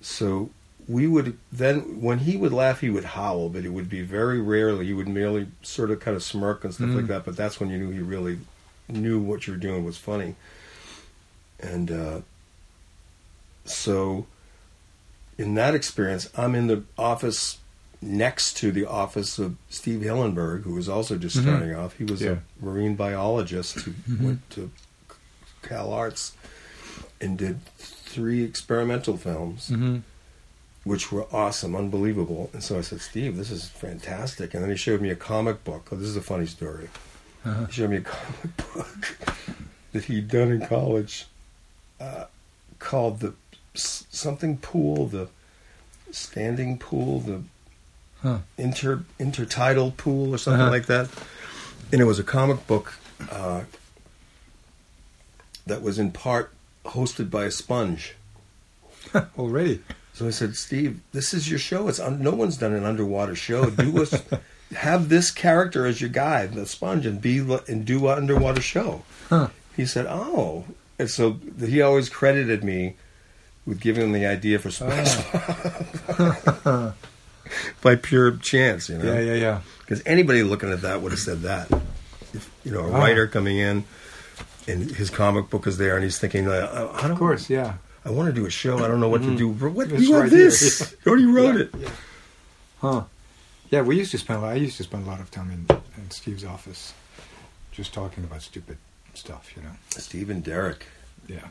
So 0.00 0.50
we 0.88 1.06
would 1.06 1.38
then, 1.52 2.00
when 2.00 2.18
he 2.20 2.36
would 2.36 2.52
laugh, 2.52 2.80
he 2.80 2.90
would 2.90 3.04
howl, 3.04 3.48
but 3.48 3.64
it 3.64 3.70
would 3.70 3.88
be 3.88 4.02
very 4.02 4.40
rarely. 4.40 4.86
He 4.86 4.92
would 4.92 5.08
merely 5.08 5.46
sort 5.62 5.90
of 5.90 6.00
kind 6.00 6.16
of 6.16 6.22
smirk 6.22 6.64
and 6.64 6.74
stuff 6.74 6.90
Mm. 6.90 6.96
like 6.96 7.06
that. 7.06 7.24
But 7.24 7.36
that's 7.36 7.60
when 7.60 7.70
you 7.70 7.78
knew 7.78 7.90
he 7.90 8.00
really 8.00 8.38
knew 8.92 9.18
what 9.20 9.46
you 9.46 9.54
were 9.54 9.58
doing 9.58 9.84
was 9.84 9.96
funny. 9.98 10.34
And 11.60 11.90
uh, 11.90 12.20
so, 13.64 14.26
in 15.38 15.54
that 15.54 15.74
experience, 15.74 16.28
I'm 16.36 16.54
in 16.54 16.66
the 16.66 16.82
office 16.98 17.58
next 18.00 18.56
to 18.58 18.72
the 18.72 18.84
office 18.84 19.38
of 19.38 19.56
Steve 19.70 20.00
Hillenburg, 20.00 20.62
who 20.64 20.74
was 20.74 20.88
also 20.88 21.16
just 21.16 21.36
Mhm. 21.36 21.42
starting 21.42 21.74
off. 21.74 21.94
He 21.96 22.04
was 22.04 22.20
Yeah. 22.20 22.38
a 22.60 22.64
marine 22.64 22.96
biologist 22.96 23.80
who 23.80 23.92
Mhm. 23.92 24.20
went 24.20 24.50
to 24.50 24.70
Cal 25.62 25.92
Arts 25.92 26.32
and 27.20 27.38
did 27.38 27.64
three 27.78 28.42
experimental 28.42 29.16
films 29.16 29.68
Mm-hmm. 29.70 29.98
which 30.82 31.12
were 31.12 31.32
awesome, 31.32 31.76
unbelievable. 31.76 32.50
And 32.52 32.60
so 32.64 32.76
I 32.76 32.80
said, 32.80 33.00
Steve, 33.00 33.36
this 33.36 33.52
is 33.52 33.66
fantastic. 33.68 34.52
And 34.52 34.64
then 34.64 34.70
he 34.70 34.76
showed 34.76 35.00
me 35.00 35.10
a 35.10 35.16
comic 35.16 35.62
book. 35.62 35.86
Oh, 35.92 35.96
this 35.96 36.08
is 36.08 36.16
a 36.16 36.20
funny 36.22 36.46
story. 36.46 36.88
Uh-huh. 37.44 37.64
He 37.66 37.72
showed 37.72 37.90
me 37.90 37.96
a 37.96 38.00
comic 38.02 38.56
book 38.74 39.16
that 39.92 40.04
he'd 40.04 40.28
done 40.28 40.52
in 40.52 40.66
college 40.66 41.26
uh, 42.00 42.24
called 42.78 43.20
the 43.20 43.34
something 43.74 44.58
pool, 44.58 45.06
the 45.06 45.28
standing 46.10 46.78
pool, 46.78 47.20
the 47.20 47.42
Huh. 48.22 48.38
inter 48.56 49.02
intertidal 49.18 49.96
pool, 49.96 50.32
or 50.32 50.38
something 50.38 50.60
Uh-huh. 50.60 50.70
like 50.70 50.86
that. 50.86 51.08
And 51.90 52.00
it 52.00 52.04
was 52.04 52.20
a 52.20 52.22
comic 52.22 52.64
book 52.68 52.94
uh, 53.32 53.62
that 55.66 55.82
was 55.82 55.98
in 55.98 56.12
part 56.12 56.52
hosted 56.84 57.30
by 57.30 57.44
a 57.46 57.50
sponge. 57.50 58.14
Already. 59.36 59.82
So 60.14 60.26
I 60.26 60.30
said, 60.30 60.54
Steve, 60.56 61.00
this 61.12 61.34
is 61.34 61.50
your 61.50 61.58
show. 61.58 61.88
It's 61.88 61.98
un- 61.98 62.22
no 62.22 62.30
one's 62.32 62.56
done 62.56 62.72
an 62.74 62.84
underwater 62.84 63.34
show. 63.34 63.70
Do 63.70 64.02
us 64.02 64.14
have 64.76 65.08
this 65.08 65.30
character 65.30 65.86
as 65.86 66.00
your 66.00 66.10
guy, 66.10 66.46
the 66.46 66.66
sponge, 66.66 67.06
and 67.06 67.20
be 67.20 67.38
and 67.68 67.84
do 67.84 68.08
an 68.08 68.18
underwater 68.18 68.60
show. 68.60 69.02
Huh. 69.28 69.48
He 69.76 69.86
said, 69.86 70.06
oh, 70.06 70.64
and 70.98 71.08
so 71.10 71.38
he 71.58 71.80
always 71.82 72.08
credited 72.08 72.62
me 72.64 72.94
with 73.66 73.80
giving 73.80 74.04
him 74.04 74.12
the 74.12 74.26
idea 74.26 74.58
for 74.58 74.68
SpongeBob 74.70 75.74
by 77.82 77.96
pure 77.96 78.32
chance, 78.36 78.88
you 78.88 78.98
know. 78.98 79.04
Yeah, 79.12 79.20
yeah, 79.20 79.34
yeah. 79.34 79.60
Because 79.80 80.02
anybody 80.06 80.42
looking 80.42 80.70
at 80.72 80.82
that 80.82 81.02
would 81.02 81.12
have 81.12 81.20
said 81.20 81.42
that. 81.42 81.70
If, 82.34 82.50
you 82.64 82.72
know, 82.72 82.80
a 82.80 82.90
Wow. 82.90 82.98
writer 83.00 83.26
coming 83.26 83.58
in 83.58 83.84
and 84.66 84.90
his 84.90 85.10
comic 85.10 85.50
book 85.50 85.66
is 85.66 85.76
there, 85.78 85.94
and 85.96 86.04
he's 86.04 86.18
thinking, 86.18 86.48
uh, 86.48 86.90
I 86.94 87.02
don't 87.02 87.12
Of 87.12 87.18
course, 87.18 87.50
yeah. 87.50 87.74
I 88.04 88.10
want 88.10 88.26
to 88.28 88.32
do 88.32 88.46
a 88.46 88.50
show. 88.50 88.78
I 88.84 88.88
don't 88.88 89.00
know 89.00 89.08
what 89.08 89.22
to 89.22 89.36
do. 89.36 89.48
What 89.48 89.90
It's 89.92 90.02
you 90.02 90.14
have 90.14 90.22
right 90.24 90.32
here. 90.32 90.44
this? 90.46 90.96
You 91.04 91.10
already 91.12 91.26
wrote 91.26 91.56
it. 91.56 91.74
Huh. 92.80 93.04
Yeah, 93.72 93.80
we 93.82 93.96
used 93.96 94.10
to 94.12 94.18
spend. 94.18 94.44
I 94.44 94.54
used 94.54 94.76
to 94.76 94.82
spend 94.84 95.06
a 95.06 95.10
lot 95.10 95.18
of 95.20 95.30
time 95.30 95.50
in, 95.50 95.66
in 95.96 96.10
Steve's 96.10 96.44
office, 96.44 96.92
just 97.72 97.92
talking 97.94 98.22
about 98.22 98.42
stupid 98.42 98.76
stuff. 99.14 99.50
You 99.56 99.62
know. 99.62 99.70
Steve 99.88 100.28
and 100.30 100.44
Derek. 100.44 100.86
Yeah. 101.26 101.48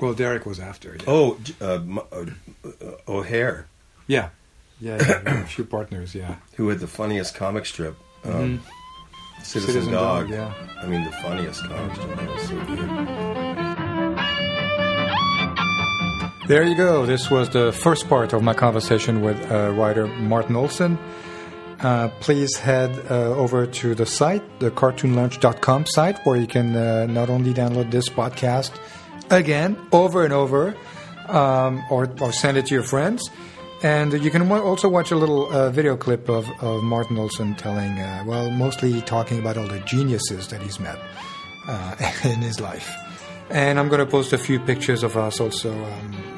Well, 0.00 0.14
Derek 0.14 0.46
was 0.46 0.58
after. 0.58 0.96
Yeah. 0.96 1.04
Oh, 1.06 1.38
uh, 1.60 1.74
M- 1.74 1.98
uh, 1.98 2.02
uh, 2.64 2.94
O'Hare, 3.06 3.66
Yeah. 4.08 4.30
Yeah. 4.80 4.96
yeah, 5.00 5.22
yeah. 5.24 5.42
a 5.42 5.46
few 5.46 5.64
partners. 5.64 6.14
Yeah. 6.14 6.36
who 6.56 6.68
had 6.70 6.80
the 6.80 6.88
funniest 6.88 7.34
comic 7.34 7.66
strip, 7.66 7.96
um, 8.24 8.32
Mhm. 8.32 8.60
Citizen, 9.44 9.72
Citizen 9.72 9.92
Dog. 9.92 10.30
Dog, 10.30 10.30
yeah. 10.30 10.54
I 10.82 10.86
mean, 10.86 11.04
the 11.04 11.12
funniest 11.12 11.62
comic 11.64 11.94
strip. 11.94 12.16
That 12.16 12.28
was 12.30 12.42
so 12.48 12.64
good. 12.64 13.41
There 16.52 16.64
you 16.64 16.74
go. 16.74 17.06
This 17.06 17.30
was 17.30 17.48
the 17.48 17.72
first 17.72 18.10
part 18.10 18.34
of 18.34 18.42
my 18.42 18.52
conversation 18.52 19.22
with 19.22 19.40
uh, 19.50 19.70
writer 19.70 20.06
Martin 20.06 20.54
Olson. 20.54 20.98
Uh, 21.80 22.10
please 22.20 22.58
head 22.58 22.90
uh, 23.10 23.34
over 23.34 23.64
to 23.64 23.94
the 23.94 24.04
site, 24.04 24.42
the 24.60 24.70
cartoonlunch.com 24.70 25.86
site, 25.86 26.18
where 26.26 26.36
you 26.36 26.46
can 26.46 26.76
uh, 26.76 27.06
not 27.06 27.30
only 27.30 27.54
download 27.54 27.90
this 27.90 28.10
podcast 28.10 28.70
again, 29.30 29.78
over 29.92 30.24
and 30.26 30.34
over, 30.34 30.76
um, 31.28 31.82
or, 31.90 32.12
or 32.20 32.32
send 32.34 32.58
it 32.58 32.66
to 32.66 32.74
your 32.74 32.84
friends. 32.84 33.30
And 33.82 34.12
you 34.22 34.30
can 34.30 34.52
also 34.52 34.90
watch 34.90 35.10
a 35.10 35.16
little 35.16 35.50
uh, 35.50 35.70
video 35.70 35.96
clip 35.96 36.28
of, 36.28 36.46
of 36.60 36.82
Martin 36.82 37.16
Olson 37.16 37.54
telling, 37.54 37.98
uh, 37.98 38.24
well, 38.26 38.50
mostly 38.50 39.00
talking 39.00 39.38
about 39.38 39.56
all 39.56 39.68
the 39.68 39.80
geniuses 39.80 40.48
that 40.48 40.60
he's 40.60 40.78
met 40.78 40.98
in 42.24 42.42
his 42.42 42.60
life. 42.60 42.94
And 43.48 43.78
I'm 43.78 43.88
going 43.88 44.04
to 44.04 44.06
post 44.06 44.34
a 44.34 44.38
few 44.38 44.60
pictures 44.60 45.02
of 45.02 45.16
us 45.16 45.40
also 45.40 45.72
um, 45.72 46.31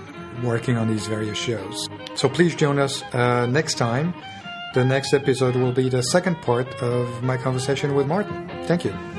working 0.44 0.76
on 0.76 0.88
these 0.88 1.06
various 1.06 1.38
shows. 1.38 1.88
So 2.14 2.28
please 2.28 2.54
join 2.54 2.78
us 2.78 3.02
uh, 3.14 3.46
next 3.46 3.74
time. 3.74 4.14
The 4.74 4.84
next 4.84 5.14
episode 5.14 5.54
will 5.56 5.72
be 5.72 5.88
the 5.88 6.02
second 6.02 6.42
part 6.42 6.68
of 6.82 7.22
my 7.22 7.36
conversation 7.36 7.94
with 7.94 8.06
Martin. 8.06 8.48
Thank 8.66 8.84
you. 8.84 9.13